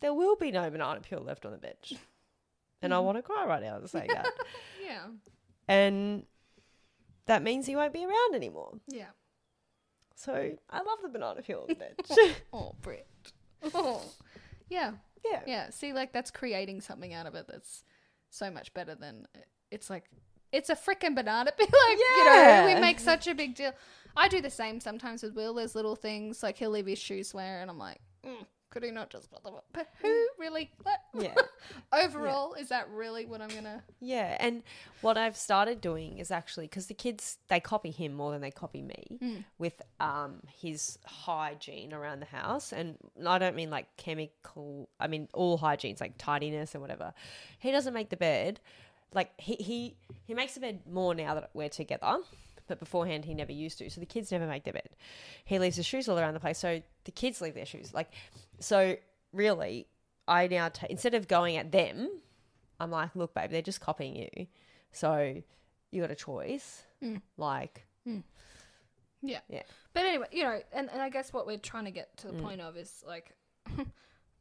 there 0.00 0.12
will 0.12 0.36
be 0.36 0.50
no 0.50 0.68
banana 0.70 1.00
peel 1.00 1.20
left 1.20 1.46
on 1.46 1.52
the 1.52 1.58
bench, 1.58 1.94
and 2.82 2.92
I 2.92 2.98
want 2.98 3.18
to 3.18 3.22
cry 3.22 3.44
right 3.46 3.62
now 3.62 3.78
to 3.78 3.88
say 3.88 4.06
that, 4.08 4.26
Yeah. 4.84 5.06
and 5.68 6.24
that 7.26 7.42
means 7.42 7.66
he 7.66 7.74
won't 7.76 7.92
be 7.92 8.04
around 8.04 8.34
anymore. 8.34 8.74
Yeah. 8.88 9.06
So 10.14 10.32
I 10.70 10.76
love 10.78 10.98
the 11.02 11.08
banana 11.08 11.42
peel 11.42 11.60
on 11.62 11.66
the 11.68 11.74
bench. 11.74 12.34
Oh, 12.52 12.74
Britt. 12.82 13.06
Oh. 13.74 14.02
Yeah. 14.70 14.92
yeah. 15.24 15.40
Yeah. 15.46 15.70
See, 15.70 15.92
like 15.92 16.12
that's 16.12 16.30
creating 16.30 16.80
something 16.80 17.12
out 17.12 17.26
of 17.26 17.34
it 17.34 17.46
that's 17.48 17.84
so 18.36 18.50
much 18.50 18.72
better 18.74 18.94
than 18.94 19.26
it's 19.70 19.90
like 19.90 20.04
it's 20.52 20.70
a 20.70 20.76
freaking 20.76 21.14
banana 21.14 21.52
peel. 21.56 21.66
like 21.88 21.98
you 21.98 22.24
know, 22.24 22.72
we 22.74 22.80
make 22.80 23.00
such 23.00 23.26
a 23.26 23.34
big 23.34 23.54
deal. 23.54 23.72
I 24.16 24.28
do 24.28 24.40
the 24.40 24.50
same 24.50 24.80
sometimes 24.80 25.22
with 25.22 25.34
Will. 25.34 25.54
There's 25.54 25.74
little 25.74 25.96
things 25.96 26.42
like 26.42 26.56
he'll 26.56 26.70
leave 26.70 26.86
his 26.86 26.98
shoes 26.98 27.28
somewhere, 27.28 27.60
and 27.60 27.70
I'm 27.70 27.78
like, 27.78 28.00
mm, 28.24 28.46
could 28.70 28.82
he 28.82 28.90
not 28.90 29.10
just 29.10 29.30
put 29.30 29.42
them 29.44 29.54
up? 29.54 29.64
But 29.72 29.88
who 30.02 30.26
really? 30.38 30.70
What? 30.82 31.00
Yeah. 31.14 31.34
Overall, 31.92 32.54
is 32.54 32.68
that 32.68 32.88
really 32.90 33.24
what 33.26 33.40
I'm 33.40 33.48
gonna? 33.48 33.82
Yeah. 34.00 34.36
And 34.40 34.62
what 35.00 35.16
I've 35.16 35.36
started 35.36 35.80
doing 35.80 36.18
is 36.18 36.30
actually 36.30 36.66
because 36.66 36.86
the 36.86 36.94
kids 36.94 37.38
they 37.48 37.60
copy 37.60 37.90
him 37.90 38.12
more 38.12 38.32
than 38.32 38.40
they 38.40 38.50
copy 38.50 38.82
me 38.82 39.18
Mm. 39.22 39.44
with 39.58 39.80
um 40.00 40.40
his 40.60 40.98
hygiene 41.06 41.92
around 41.94 42.20
the 42.20 42.26
house, 42.26 42.72
and 42.72 42.96
I 43.26 43.38
don't 43.38 43.56
mean 43.56 43.70
like 43.70 43.86
chemical. 43.96 44.88
I 45.00 45.06
mean 45.06 45.28
all 45.32 45.56
hygiene's 45.58 46.00
like 46.00 46.18
tidiness 46.18 46.74
and 46.74 46.82
whatever. 46.82 47.14
He 47.58 47.70
doesn't 47.72 47.94
make 47.94 48.10
the 48.10 48.16
bed. 48.16 48.60
Like 49.14 49.30
he 49.40 49.54
he 49.54 49.96
he 50.26 50.34
makes 50.34 50.54
the 50.54 50.60
bed 50.60 50.80
more 50.90 51.14
now 51.14 51.34
that 51.34 51.50
we're 51.54 51.68
together. 51.68 52.18
But 52.66 52.78
beforehand, 52.80 53.24
he 53.24 53.34
never 53.34 53.52
used 53.52 53.78
to. 53.78 53.88
So 53.90 54.00
the 54.00 54.06
kids 54.06 54.32
never 54.32 54.46
make 54.46 54.64
their 54.64 54.72
bed. 54.72 54.88
He 55.44 55.58
leaves 55.58 55.76
his 55.76 55.86
shoes 55.86 56.08
all 56.08 56.18
around 56.18 56.34
the 56.34 56.40
place. 56.40 56.58
So 56.58 56.82
the 57.04 57.10
kids 57.12 57.40
leave 57.40 57.54
their 57.54 57.66
shoes. 57.66 57.94
Like, 57.94 58.10
so 58.58 58.96
really, 59.32 59.86
I 60.26 60.46
now 60.48 60.68
take 60.68 60.90
instead 60.90 61.14
of 61.14 61.28
going 61.28 61.56
at 61.56 61.70
them, 61.72 62.08
I'm 62.80 62.90
like, 62.90 63.14
look, 63.14 63.34
babe, 63.34 63.50
they're 63.50 63.62
just 63.62 63.80
copying 63.80 64.16
you. 64.16 64.46
So 64.92 65.40
you 65.92 66.00
got 66.00 66.10
a 66.10 66.16
choice. 66.16 66.82
Mm. 67.02 67.22
Like, 67.36 67.86
Yeah. 69.22 69.40
Yeah. 69.48 69.62
But 69.92 70.04
anyway, 70.04 70.26
you 70.32 70.42
know, 70.44 70.60
and, 70.72 70.90
and 70.92 71.00
I 71.00 71.08
guess 71.08 71.32
what 71.32 71.46
we're 71.46 71.58
trying 71.58 71.84
to 71.86 71.90
get 71.90 72.16
to 72.18 72.26
the 72.28 72.34
Mm. 72.34 72.42
point 72.42 72.60
of 72.60 72.76
is 72.76 73.02
like, 73.06 73.32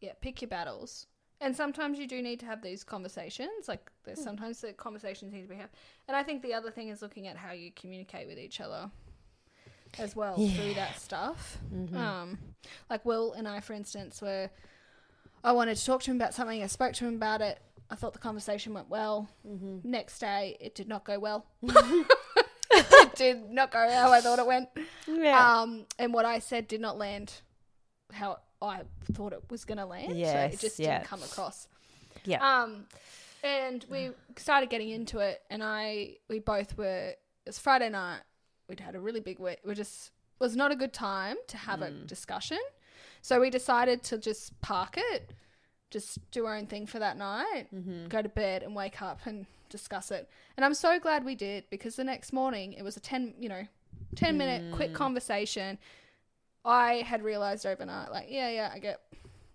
yeah, 0.01 0.12
pick 0.22 0.41
your 0.41 0.50
battles. 0.50 1.08
And 1.42 1.56
sometimes 1.56 2.00
you 2.00 2.08
do 2.08 2.22
need 2.22 2.39
to 2.39 2.46
have 2.46 2.62
these 2.62 2.84
conversations. 2.84 3.68
Like, 3.68 3.91
there's 4.06 4.19
Mm. 4.19 4.24
sometimes 4.24 4.62
the 4.62 4.74
conversations 4.74 5.34
need 5.34 5.41
to 5.43 5.48
be 5.50 5.56
had. 5.56 5.69
And 6.08 6.15
I 6.15 6.24
think 6.24 6.41
the 6.41 6.54
other 6.54 6.71
thing 6.71 6.88
is 6.89 7.02
looking 7.02 7.28
at 7.28 7.36
how 7.38 7.52
you 7.52 7.71
communicate 7.74 8.28
with 8.28 8.39
each 8.39 8.62
other 8.62 8.89
as 10.00 10.15
well 10.15 10.36
through 10.36 10.74
that 10.76 10.98
stuff. 11.00 11.58
mhm. 11.74 11.95
Um, 11.95 12.38
like 12.89 13.04
Will 13.06 13.34
and 13.34 13.48
I, 13.48 13.60
for 13.60 13.74
instance, 13.74 14.21
were 14.21 14.50
I 15.43 15.52
wanted 15.52 15.76
to 15.78 15.86
talk 15.86 16.02
to 16.04 16.12
him 16.12 16.17
about 16.17 16.34
something. 16.34 16.63
I 16.63 16.67
spoke 16.67 16.93
to 16.93 17.06
him 17.06 17.15
about 17.15 17.41
it. 17.41 17.60
I 17.89 17.95
thought 17.95 18.13
the 18.13 18.19
conversation 18.19 18.74
went 18.74 18.89
well. 18.89 19.30
Mhm. 19.45 19.84
Next 19.86 20.17
day, 20.19 20.58
it 20.60 20.74
did 20.74 20.88
not 20.88 21.04
go 21.06 21.19
well. 21.19 21.45
it 22.71 23.15
did 23.15 23.50
not 23.52 23.71
go 23.71 23.89
how 23.89 24.12
I 24.12 24.21
thought 24.21 24.39
it 24.39 24.45
went. 24.48 24.69
yeah. 25.08 25.62
Um, 25.62 25.86
and 26.00 26.13
what 26.13 26.26
I 26.26 26.39
said 26.39 26.67
did 26.67 26.82
not 26.82 26.98
land 26.98 27.41
how 28.12 28.39
I 28.62 28.82
thought 29.13 29.34
it 29.34 29.44
was 29.50 29.65
going 29.65 29.78
to 29.78 29.86
land. 29.86 30.12
so 30.12 30.18
it 30.18 30.60
just 30.60 30.80
yeah. 30.80 31.00
didn't 31.00 31.08
come 31.10 31.24
across. 31.24 31.68
Yeah. 32.26 32.39
Um, 32.63 32.86
and 33.44 33.86
we 33.89 34.10
started 34.38 34.70
getting 34.70 34.89
into 34.89 35.20
it, 35.20 35.41
and 35.50 35.63
I 35.63 36.18
we 36.30 36.39
both 36.39 36.78
were. 36.78 37.10
It 37.10 37.20
was 37.50 37.60
Friday 37.60 37.89
night. 37.89 38.22
We'd 38.68 38.80
had 38.80 38.96
a 38.96 39.00
really 39.00 39.20
big 39.20 39.38
week. 39.39 39.60
We 39.63 39.76
just 39.76 40.08
it 40.39 40.44
was 40.44 40.56
not 40.56 40.72
a 40.72 40.76
good 40.76 40.94
time 40.94 41.36
to 41.48 41.58
have 41.58 41.82
a 41.82 41.88
Mm. 41.89 42.08
discussion, 42.08 42.58
so 43.22 43.39
we 43.39 43.50
decided 43.52 44.02
to 44.04 44.18
just 44.18 44.60
park 44.62 44.96
it, 44.98 45.32
just 45.91 46.20
do 46.32 46.46
our 46.48 46.56
own 46.56 46.65
thing 46.65 46.88
for 46.88 46.98
that 47.00 47.18
night, 47.18 47.68
mm-hmm. 47.74 48.08
go 48.08 48.22
to 48.24 48.30
bed, 48.30 48.63
and 48.63 48.76
wake 48.76 49.02
up 49.02 49.20
and 49.28 49.46
discuss 49.70 50.10
it. 50.10 50.28
And 50.58 50.65
I'm 50.65 50.74
so 50.74 51.00
glad 51.00 51.24
we 51.24 51.36
did 51.36 51.65
because 51.70 51.96
the 51.96 52.04
next 52.04 52.34
morning 52.34 52.74
it 52.74 52.82
was 52.84 52.98
a 52.98 53.00
ten, 53.00 53.36
you 53.39 53.50
know, 53.50 53.68
ten 54.15 54.38
minute 54.38 54.74
quick 54.74 54.91
Mm. 54.91 54.96
conversation. 54.96 55.78
I 56.65 56.95
had 57.06 57.23
realized 57.23 57.65
overnight, 57.65 58.12
like, 58.12 58.25
yeah, 58.30 58.49
yeah, 58.49 58.71
I 58.73 58.80
get, 58.80 58.99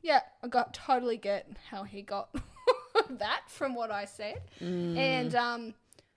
yeah, 0.03 0.21
I 0.43 0.49
got 0.49 0.73
totally 0.73 1.17
get 1.17 1.49
how 1.71 1.83
he 1.83 2.03
got 2.03 2.35
that 3.11 3.43
from 3.49 3.75
what 3.75 3.91
I 3.91 4.05
said, 4.05 4.41
Mm. 4.61 4.97
and 4.97 5.35
um, 5.35 5.75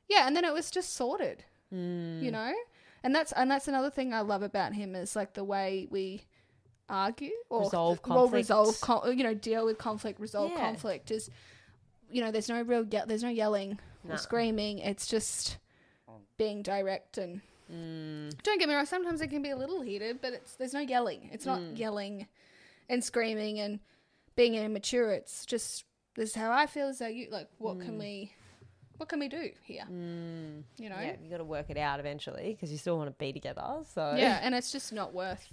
yeah, 0.08 0.27
and 0.27 0.36
then 0.36 0.45
it 0.45 0.53
was 0.53 0.69
just 0.71 0.93
sorted, 0.95 1.43
Mm. 1.73 2.21
you 2.21 2.29
know, 2.32 2.53
and 3.03 3.13
that's 3.15 3.32
and 3.32 3.49
that's 3.49 3.67
another 3.67 3.89
thing 3.89 4.13
I 4.13 4.21
love 4.21 4.43
about 4.43 4.73
him 4.73 4.93
is 4.95 5.15
like 5.15 5.34
the 5.34 5.43
way 5.43 5.88
we 5.89 6.21
argue 6.89 7.32
or 7.49 7.62
Resolve 7.63 7.99
well 8.08 8.27
resolve 8.27 8.79
con- 8.82 9.17
you 9.17 9.23
know 9.23 9.34
deal 9.34 9.65
with 9.65 9.77
conflict 9.77 10.19
resolve 10.19 10.51
Yeah. 10.51 10.60
conflict 10.60 11.10
is 11.12 11.29
you 12.12 12.21
know 12.21 12.29
there's 12.29 12.49
no 12.49 12.62
real 12.62 12.84
ye- 12.86 13.01
there's 13.08 13.23
no 13.23 13.29
yelling 13.29 13.79
No. 14.03 14.13
or 14.13 14.17
screaming 14.17 14.79
it's 14.79 15.08
just 15.08 15.58
being 16.38 16.62
direct 16.62 17.17
and 17.17 17.41
Mm. 17.73 18.41
don't 18.43 18.59
get 18.59 18.67
me 18.69 18.75
wrong 18.75 18.86
sometimes 18.86 19.21
it 19.21 19.27
can 19.29 19.41
be 19.41 19.49
a 19.49 19.55
little 19.55 19.81
heated 19.81 20.19
but 20.21 20.33
it's 20.33 20.55
there's 20.55 20.73
no 20.73 20.79
yelling 20.81 21.29
it's 21.33 21.45
not 21.45 21.59
Mm. 21.59 21.77
yelling 21.77 22.27
and 22.89 23.03
screaming 23.03 23.59
and 23.59 23.79
being 24.36 24.53
immature 24.55 25.12
it's 25.12 25.45
just 25.45 25.86
this 26.15 26.29
is 26.29 26.36
how 26.36 26.51
i 26.51 26.65
feel 26.67 26.88
is 26.89 26.99
that 26.99 27.13
you 27.15 27.27
like 27.31 27.47
what 27.57 27.79
can 27.79 27.95
Mm. 27.95 27.99
we 27.99 28.33
what 28.97 29.09
can 29.09 29.19
we 29.19 29.27
do 29.27 29.49
here 29.63 29.86
Mm. 29.89 30.63
you 30.77 30.89
know 30.89 30.99
Yeah, 30.99 31.15
you 31.23 31.29
got 31.29 31.38
to 31.38 31.43
work 31.43 31.69
it 31.69 31.77
out 31.77 31.99
eventually 31.99 32.51
because 32.53 32.71
you 32.71 32.77
still 32.77 32.97
want 32.97 33.09
to 33.09 33.15
be 33.17 33.33
together. 33.33 33.79
So 33.93 34.13
yeah 34.17 34.39
and 34.43 34.53
it's 34.53 34.71
just 34.71 34.93
not 34.93 35.13
worth 35.13 35.51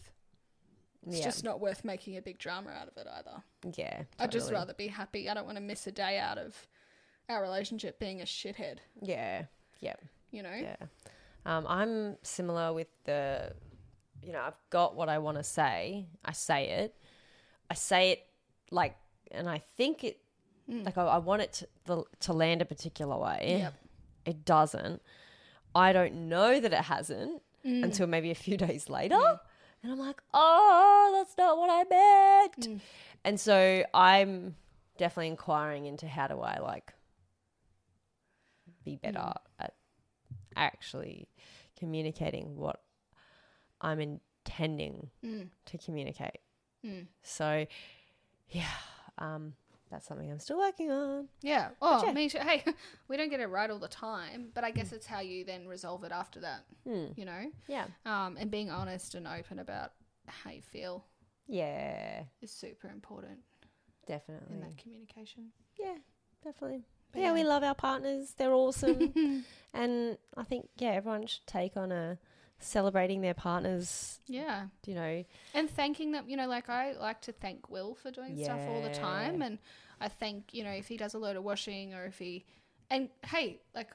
it's 1.06 1.16
yeah, 1.18 1.24
just 1.24 1.42
not 1.44 1.60
worth 1.60 1.82
making 1.84 2.18
a 2.18 2.22
big 2.22 2.38
drama 2.38 2.70
out 2.70 2.86
of 2.88 2.96
it 2.98 3.06
either 3.16 3.42
yeah. 3.78 4.02
i'd 4.18 4.30
just 4.30 4.52
rather 4.52 4.74
be 4.74 4.88
happy 4.88 5.30
i 5.30 5.32
don't 5.34 5.46
want 5.46 5.56
to 5.56 5.62
miss 5.62 5.86
a 5.86 5.92
day 5.92 6.18
out 6.18 6.36
of 6.36 6.66
our 7.30 7.40
relationship 7.40 7.98
being 7.98 8.20
a 8.20 8.24
shithead 8.24 8.78
Yeah, 9.00 9.44
Yep. 9.80 10.04
you 10.30 10.42
know 10.42 10.52
yeah. 10.52 10.76
Um, 11.46 11.66
I'm 11.68 12.16
similar 12.22 12.72
with 12.72 12.88
the, 13.04 13.52
you 14.22 14.32
know, 14.32 14.40
I've 14.42 14.58
got 14.70 14.94
what 14.94 15.08
I 15.08 15.18
want 15.18 15.38
to 15.38 15.42
say. 15.44 16.06
I 16.24 16.32
say 16.32 16.68
it. 16.70 16.94
I 17.70 17.74
say 17.74 18.10
it 18.12 18.26
like, 18.70 18.96
and 19.30 19.48
I 19.48 19.58
think 19.76 20.04
it 20.04 20.18
Mm. 20.68 20.84
like 20.84 20.96
I, 20.98 21.02
I 21.04 21.18
want 21.18 21.42
it 21.42 21.52
to 21.54 21.68
the, 21.86 22.04
to 22.20 22.32
land 22.32 22.62
a 22.62 22.64
particular 22.64 23.18
way. 23.18 23.56
Yep. 23.60 23.74
It 24.26 24.44
doesn't. 24.44 25.02
I 25.74 25.92
don't 25.92 26.28
know 26.28 26.60
that 26.60 26.72
it 26.72 26.82
hasn't 26.84 27.42
Mm. 27.66 27.82
until 27.84 28.06
maybe 28.06 28.30
a 28.30 28.34
few 28.36 28.56
days 28.68 28.88
later. 28.88 29.16
Yeah. 29.18 29.36
And 29.82 29.90
I'm 29.92 29.98
like, 29.98 30.22
oh, 30.32 31.12
that's 31.16 31.36
not 31.36 31.58
what 31.58 31.70
I 31.70 31.84
meant. 31.88 32.60
Mm. 32.68 32.80
And 33.24 33.40
so 33.40 33.82
I'm 33.92 34.54
definitely 34.98 35.28
inquiring 35.28 35.86
into 35.86 36.06
how 36.06 36.28
do 36.28 36.38
I 36.40 36.58
like 36.60 36.92
be 38.84 38.96
better 38.96 39.18
Mm. 39.18 39.30
at 39.30 39.42
actually 40.60 41.28
communicating 41.78 42.56
what 42.56 42.80
I'm 43.80 44.00
intending 44.00 45.10
Mm. 45.24 45.48
to 45.66 45.78
communicate. 45.78 46.38
Mm. 46.84 47.06
So, 47.22 47.66
yeah, 48.50 48.68
um, 49.18 49.54
that's 49.90 50.06
something 50.06 50.30
I'm 50.30 50.38
still 50.38 50.58
working 50.58 50.90
on. 50.90 51.28
Yeah. 51.42 51.70
Oh, 51.80 52.04
yeah. 52.06 52.12
me 52.12 52.28
too. 52.28 52.38
Hey, 52.38 52.62
we 53.08 53.16
don't 53.16 53.30
get 53.30 53.40
it 53.40 53.46
right 53.46 53.70
all 53.70 53.78
the 53.78 53.88
time, 53.88 54.50
but 54.54 54.62
I 54.64 54.70
guess 54.70 54.92
it's 54.92 55.06
how 55.06 55.20
you 55.20 55.44
then 55.44 55.66
resolve 55.66 56.04
it 56.04 56.12
after 56.12 56.40
that, 56.40 56.64
Hmm. 56.84 57.06
you 57.16 57.24
know? 57.24 57.50
Yeah. 57.68 57.86
Um, 58.04 58.36
and 58.38 58.50
being 58.50 58.70
honest 58.70 59.14
and 59.14 59.26
open 59.26 59.58
about 59.58 59.92
how 60.26 60.50
you 60.50 60.62
feel 60.62 61.04
Yeah, 61.46 62.24
is 62.40 62.52
super 62.52 62.88
important 62.88 63.40
Definitely. 64.06 64.54
in 64.54 64.60
that 64.60 64.76
communication. 64.78 65.52
Yeah, 65.78 65.96
definitely. 66.44 66.84
But 67.12 67.22
yeah, 67.22 67.32
we 67.32 67.44
love 67.44 67.62
our 67.62 67.74
partners. 67.74 68.34
They're 68.36 68.52
awesome. 68.52 69.44
and 69.74 70.18
I 70.36 70.42
think, 70.44 70.68
yeah, 70.76 70.90
everyone 70.90 71.26
should 71.26 71.46
take 71.46 71.76
on 71.76 71.92
a 71.92 72.18
celebrating 72.60 73.20
their 73.20 73.34
partners, 73.34 74.20
yeah. 74.26 74.66
you 74.86 74.94
know. 74.94 75.24
and 75.54 75.68
thanking 75.70 76.12
them 76.12 76.24
you 76.28 76.36
know 76.36 76.46
like 76.46 76.68
i 76.68 76.92
like 76.92 77.20
to 77.22 77.32
thank 77.32 77.70
will 77.70 77.94
for 77.94 78.10
doing 78.10 78.42
stuff 78.42 78.60
all 78.68 78.82
the 78.82 78.90
time 78.90 79.40
and 79.42 79.58
i 80.00 80.08
thank 80.08 80.52
you 80.52 80.62
know 80.62 80.70
if 80.70 80.86
he 80.86 80.96
does 80.96 81.14
a 81.14 81.18
load 81.18 81.36
of 81.36 81.42
washing 81.42 81.94
or 81.94 82.04
if 82.04 82.18
he 82.18 82.44
and 82.90 83.08
hey 83.26 83.60
like 83.74 83.88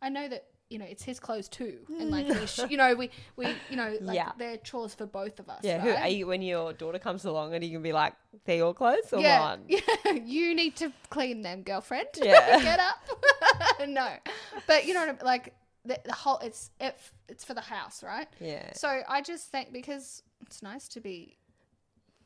i 0.00 0.08
know 0.08 0.28
that 0.28 0.46
you 0.70 0.78
know 0.78 0.84
it's 0.84 1.02
his 1.02 1.18
clothes 1.18 1.48
too 1.48 1.78
and 1.98 2.10
like 2.10 2.28
we 2.28 2.46
sh- 2.46 2.60
you 2.70 2.76
know 2.76 2.94
we 2.94 3.10
we 3.36 3.46
you 3.70 3.76
know 3.76 3.96
like 4.02 4.16
Yeah. 4.16 4.32
they're 4.38 4.58
chores 4.58 4.94
for 4.94 5.06
both 5.06 5.40
of 5.40 5.48
us 5.48 5.60
Yeah, 5.62 5.80
who 5.80 5.90
right? 5.90 6.00
are 6.02 6.08
you 6.08 6.26
when 6.26 6.42
your 6.42 6.72
daughter 6.74 6.98
comes 6.98 7.24
along 7.24 7.54
and 7.54 7.64
you 7.64 7.70
can 7.70 7.82
be 7.82 7.92
like, 7.92 8.12
they're 8.44 8.56
your 8.58 8.74
clothes 8.74 9.10
or 9.12 9.20
yeah, 9.20 9.38
mine? 9.40 9.60
yeah, 9.68 10.12
you 10.24 10.54
need 10.54 10.76
to 10.76 10.92
clean 11.10 11.40
them, 11.42 11.62
girlfriend. 11.62 12.08
Yeah. 12.22 12.60
get 12.62 12.80
up. 12.80 12.98
no, 13.88 14.08
but 14.66 14.84
you 14.86 14.92
know, 14.94 15.00
what 15.00 15.08
I 15.08 15.12
mean? 15.12 15.20
like 15.24 15.54
the, 15.84 15.98
the 16.04 16.12
whole 16.12 16.38
it's 16.38 16.70
it, 16.80 16.96
it's 17.28 17.44
for 17.44 17.54
the 17.54 17.62
house, 17.62 18.02
right? 18.02 18.28
Yeah. 18.40 18.72
So 18.74 19.00
I 19.08 19.22
just 19.22 19.50
think 19.50 19.72
because 19.72 20.22
it's 20.42 20.62
nice 20.62 20.86
to 20.88 21.00
be 21.00 21.38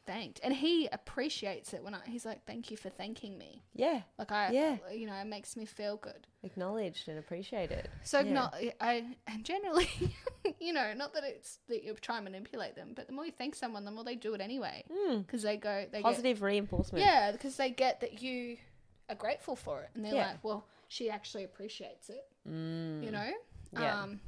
thanked, 0.06 0.40
and 0.42 0.52
he 0.54 0.88
appreciates 0.92 1.72
it 1.74 1.82
when 1.82 1.94
I, 1.94 2.00
he's 2.06 2.24
like, 2.26 2.44
"Thank 2.46 2.70
you 2.70 2.76
for 2.76 2.88
thanking 2.90 3.38
me." 3.38 3.62
Yeah. 3.74 4.02
Like 4.18 4.32
I, 4.32 4.50
Yeah. 4.50 4.76
you 4.92 5.06
know, 5.06 5.14
it 5.14 5.26
makes 5.26 5.56
me 5.56 5.64
feel 5.64 5.96
good. 5.96 6.26
Acknowledged 6.42 7.08
and 7.08 7.18
appreciated. 7.18 7.88
So 8.02 8.20
Yeah. 8.20 8.32
not 8.32 8.56
I 8.80 9.16
and 9.26 9.44
generally, 9.44 9.88
you 10.60 10.72
know, 10.72 10.92
not 10.94 11.14
that 11.14 11.24
it's 11.24 11.58
that 11.68 11.84
you 11.84 11.94
try 11.94 12.16
and 12.16 12.24
manipulate 12.24 12.74
them, 12.76 12.92
but 12.94 13.06
the 13.06 13.12
more 13.12 13.24
you 13.26 13.32
thank 13.32 13.54
someone, 13.54 13.84
the 13.84 13.90
more 13.90 14.04
they 14.04 14.16
do 14.16 14.34
it 14.34 14.40
anyway 14.40 14.84
Mm. 14.90 15.26
because 15.26 15.42
they 15.42 15.56
go 15.56 15.86
they 15.90 15.98
get 15.98 16.04
Positive 16.04 16.42
reinforcement. 16.42 17.04
yeah 17.04 17.32
because 17.32 17.56
they 17.56 17.70
get 17.70 18.00
that 18.00 18.22
you 18.22 18.56
are 19.08 19.14
grateful 19.16 19.56
for 19.56 19.82
it, 19.82 19.90
and 19.94 20.04
they're 20.04 20.14
Yeah. 20.14 20.28
like, 20.28 20.44
well, 20.44 20.64
she 20.88 21.10
actually 21.10 21.44
appreciates 21.44 22.08
it, 22.10 22.24
Mm. 22.48 23.04
you 23.04 23.10
know. 23.10 23.30
Yeah. 23.72 24.02
Um, 24.02 24.20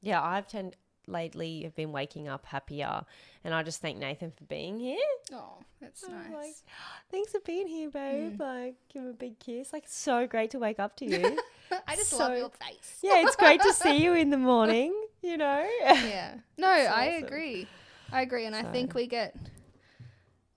Yeah, 0.00 0.22
I've 0.22 0.46
tend 0.46 0.76
lately 1.08 1.62
have 1.62 1.74
been 1.74 1.92
waking 1.92 2.28
up 2.28 2.46
happier 2.46 3.04
and 3.44 3.54
I 3.54 3.62
just 3.62 3.80
thank 3.80 3.98
Nathan 3.98 4.30
for 4.30 4.44
being 4.44 4.78
here. 4.78 4.98
oh, 5.32 5.58
that's 5.80 6.04
I'm 6.04 6.12
nice. 6.14 6.32
like, 6.32 6.54
Thanks 7.10 7.32
for 7.32 7.40
being 7.40 7.66
here, 7.66 7.88
babe. 7.90 8.38
Mm. 8.38 8.40
Like, 8.40 8.74
give 8.92 9.02
him 9.02 9.08
a 9.08 9.12
big 9.14 9.38
kiss. 9.38 9.72
Like, 9.72 9.84
so 9.86 10.26
great 10.26 10.50
to 10.50 10.58
wake 10.58 10.78
up 10.78 10.96
to 10.96 11.06
you. 11.06 11.38
I 11.86 11.96
just 11.96 12.10
so- 12.10 12.18
love 12.18 12.36
your 12.36 12.50
face. 12.50 12.98
yeah, 13.02 13.18
it's 13.22 13.36
great 13.36 13.60
to 13.62 13.72
see 13.72 14.02
you 14.02 14.14
in 14.14 14.30
the 14.30 14.36
morning, 14.52 14.92
you 15.22 15.36
know? 15.36 15.66
yeah. 15.84 16.34
No, 16.56 16.72
It's 16.72 16.88
I 16.90 17.08
awesome. 17.16 17.24
agree. 17.24 17.66
I 18.12 18.22
agree, 18.22 18.46
and 18.46 18.56
I 18.56 18.62
think 18.64 18.94
we 18.94 19.06
get, 19.06 19.36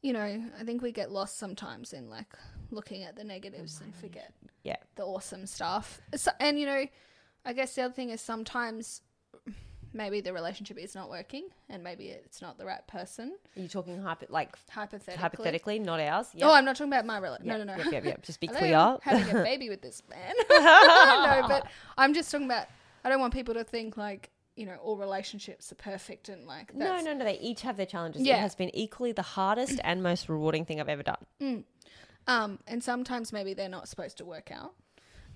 you 0.01 0.13
know, 0.13 0.41
I 0.59 0.63
think 0.63 0.81
we 0.81 0.91
get 0.91 1.11
lost 1.11 1.37
sometimes 1.37 1.93
in 1.93 2.09
like 2.09 2.33
looking 2.71 3.03
at 3.03 3.15
the 3.15 3.23
negatives 3.23 3.81
and 3.81 3.93
forget 3.95 4.33
Yeah. 4.63 4.77
the 4.95 5.03
awesome 5.03 5.45
stuff. 5.45 5.99
So, 6.15 6.31
and 6.39 6.57
you 6.59 6.65
know, 6.65 6.85
I 7.45 7.53
guess 7.53 7.75
the 7.75 7.83
other 7.83 7.93
thing 7.93 8.09
is 8.09 8.21
sometimes 8.21 9.01
maybe 9.93 10.21
the 10.21 10.33
relationship 10.33 10.77
is 10.77 10.95
not 10.95 11.09
working, 11.09 11.49
and 11.69 11.83
maybe 11.83 12.07
it's 12.07 12.41
not 12.41 12.57
the 12.57 12.65
right 12.65 12.85
person. 12.87 13.35
Are 13.57 13.61
you 13.61 13.67
talking 13.67 14.01
hypo- 14.01 14.27
like 14.29 14.55
Hypothetically. 14.69 15.15
hypothetically, 15.21 15.79
not 15.79 15.99
ours? 15.99 16.27
Oh, 16.41 16.53
I'm 16.53 16.65
not 16.65 16.75
talking 16.75 16.91
about 16.93 17.05
my 17.05 17.17
relationship. 17.17 17.57
Yep, 17.57 17.67
No, 17.67 17.73
no, 17.75 17.77
no. 17.77 17.83
Yep, 17.83 17.93
yep, 17.93 18.05
yep. 18.05 18.21
Just 18.23 18.39
be 18.39 18.47
clear. 18.59 18.97
having 19.01 19.35
a 19.35 19.43
baby 19.43 19.69
with 19.69 19.81
this 19.81 20.01
man. 20.09 20.33
no, 20.49 21.45
but 21.47 21.67
I'm 21.97 22.13
just 22.13 22.31
talking 22.31 22.45
about. 22.47 22.67
I 23.03 23.09
don't 23.09 23.19
want 23.19 23.33
people 23.33 23.53
to 23.55 23.63
think 23.63 23.97
like 23.97 24.29
you 24.55 24.65
know 24.65 24.75
all 24.83 24.95
relationships 24.97 25.71
are 25.71 25.75
perfect 25.75 26.29
and 26.29 26.45
like 26.45 26.73
No, 26.75 26.85
that's, 26.85 27.03
no, 27.05 27.13
no. 27.13 27.25
They 27.25 27.39
each 27.39 27.61
have 27.61 27.77
their 27.77 27.85
challenges. 27.85 28.21
It 28.21 28.25
Yeah. 28.27 28.37
has 28.37 28.53
been 28.53 28.69
equally 28.75 29.11
the 29.11 29.21
hardest 29.21 29.79
and 29.83 30.03
most 30.03 30.29
rewarding 30.29 30.65
thing 30.65 30.79
I've 30.79 30.89
ever 30.89 31.03
done. 31.03 31.63
Um, 32.27 32.59
and 32.67 32.83
sometimes 32.83 33.33
maybe 33.33 33.53
they're 33.55 33.69
not 33.69 33.87
supposed 33.87 34.17
to 34.17 34.25
work 34.25 34.51
out. 34.51 34.73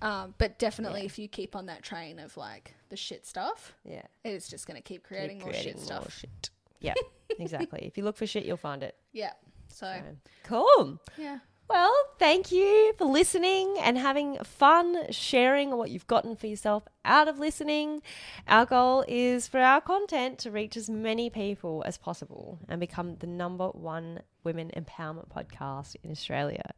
Um, 0.01 0.33
but 0.37 0.59
definitely 0.59 1.05
if 1.05 1.17
you 1.17 1.27
keep 1.27 1.55
on 1.55 1.65
that 1.67 1.81
train 1.81 2.19
of 2.19 2.35
like 2.37 2.73
the 2.89 2.97
shit 2.97 3.25
stuff, 3.25 3.73
Yeah. 3.83 4.03
it's 4.23 4.47
just 4.47 4.67
going 4.67 4.75
to 4.77 4.81
keep 4.83 5.01
Keep 5.01 5.07
creating 5.07 5.39
more 5.39 5.53
shit 5.53 5.79
stuff. 5.79 6.01
more 6.03 6.09
shit. 6.11 6.49
Yeah, 6.81 6.93
exactly. 7.39 7.79
If 7.85 7.97
you 7.97 8.03
look 8.03 8.17
for 8.17 8.27
shit, 8.27 8.45
you'll 8.45 8.57
find 8.57 8.83
it. 8.83 8.95
Yeah. 9.13 9.31
So, 9.69 9.87
So, 9.95 10.01
cool. 10.43 10.99
yeah. 11.17 11.39
Well, 11.67 11.95
thank 12.19 12.51
you 12.51 12.93
for 12.95 13.05
listening 13.05 13.77
and 13.79 13.97
having 13.97 14.37
fun 14.43 15.11
sharing 15.11 15.75
what 15.75 15.89
you've 15.89 16.05
gotten 16.05 16.35
for 16.35 16.45
yourself 16.45 16.83
out 17.03 17.27
of 17.27 17.39
listening. 17.39 18.03
Our 18.47 18.67
goal 18.67 19.03
is 19.07 19.47
for 19.47 19.59
our 19.59 19.81
content 19.81 20.37
to 20.39 20.51
reach 20.51 20.77
as 20.77 20.91
many 20.91 21.31
people 21.31 21.81
as 21.87 21.97
possible 21.97 22.59
and 22.69 22.79
become 22.79 23.15
the 23.15 23.25
number 23.25 23.69
one 23.69 24.21
women 24.43 24.69
empowerment 24.77 25.29
podcast 25.29 25.95
in 26.03 26.11
Australia. 26.11 26.71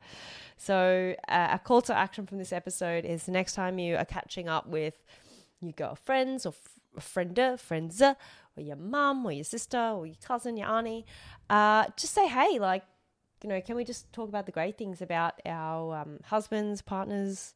So, 0.55 1.15
uh, 1.27 1.49
a 1.51 1.59
call 1.59 1.81
to 1.81 1.93
action 1.93 2.25
from 2.25 2.37
this 2.37 2.53
episode 2.53 3.03
is 3.03 3.25
the 3.25 3.33
next 3.33 3.55
time 3.55 3.79
you 3.79 3.97
are 3.97 4.05
catching 4.05 4.47
up 4.47 4.67
with 4.67 5.03
your 5.59 5.73
girlfriends 5.73 6.45
or 6.45 6.53
f- 6.97 7.13
friender, 7.13 7.59
friends, 7.59 8.01
or 8.01 8.15
your 8.55 8.77
mum 8.77 9.25
or 9.25 9.33
your 9.33 9.43
sister 9.43 9.77
or 9.77 10.05
your 10.07 10.15
cousin, 10.23 10.55
your 10.55 10.69
auntie, 10.69 11.05
uh, 11.49 11.87
just 11.97 12.13
say, 12.13 12.27
hey, 12.27 12.57
like, 12.57 12.83
you 13.43 13.49
know, 13.49 13.61
can 13.61 13.75
we 13.75 13.83
just 13.83 14.11
talk 14.13 14.29
about 14.29 14.45
the 14.45 14.51
great 14.51 14.77
things 14.77 15.01
about 15.01 15.33
our 15.45 15.97
um, 15.97 16.19
husbands, 16.23 16.81
partners, 16.81 17.53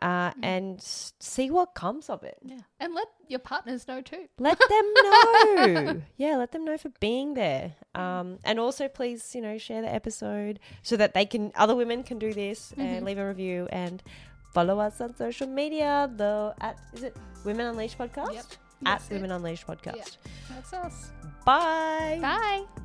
uh, 0.00 0.32
and 0.42 0.80
see 0.80 1.50
what 1.50 1.74
comes 1.74 2.08
of 2.08 2.22
it? 2.22 2.38
Yeah. 2.42 2.60
And 2.80 2.94
let 2.94 3.08
your 3.28 3.40
partners 3.40 3.86
know 3.86 4.00
too. 4.00 4.26
Let 4.38 4.58
them 4.58 4.94
know. 5.02 6.02
yeah, 6.16 6.36
let 6.36 6.52
them 6.52 6.64
know 6.64 6.78
for 6.78 6.90
being 7.00 7.34
there. 7.34 7.74
Um, 7.94 8.38
and 8.44 8.58
also, 8.58 8.88
please, 8.88 9.34
you 9.34 9.40
know, 9.40 9.58
share 9.58 9.82
the 9.82 9.92
episode 9.92 10.60
so 10.82 10.96
that 10.96 11.14
they 11.14 11.26
can, 11.26 11.52
other 11.56 11.76
women 11.76 12.02
can 12.02 12.18
do 12.18 12.32
this 12.32 12.72
and 12.78 13.04
leave 13.04 13.18
a 13.18 13.26
review 13.26 13.68
and 13.70 14.02
follow 14.52 14.78
us 14.78 15.00
on 15.00 15.16
social 15.16 15.46
media. 15.46 16.10
The 16.16 16.54
at 16.60 16.78
is 16.92 17.02
it 17.02 17.16
Women 17.44 17.66
Unleashed 17.66 17.98
podcast? 17.98 18.34
Yep. 18.34 18.44
At 18.44 18.58
That's 18.84 19.10
it. 19.10 19.14
Women 19.14 19.30
Unleashed 19.32 19.66
podcast. 19.66 20.16
That's 20.48 20.72
us. 20.72 21.10
Bye. 21.44 22.18
Bye. 22.20 22.81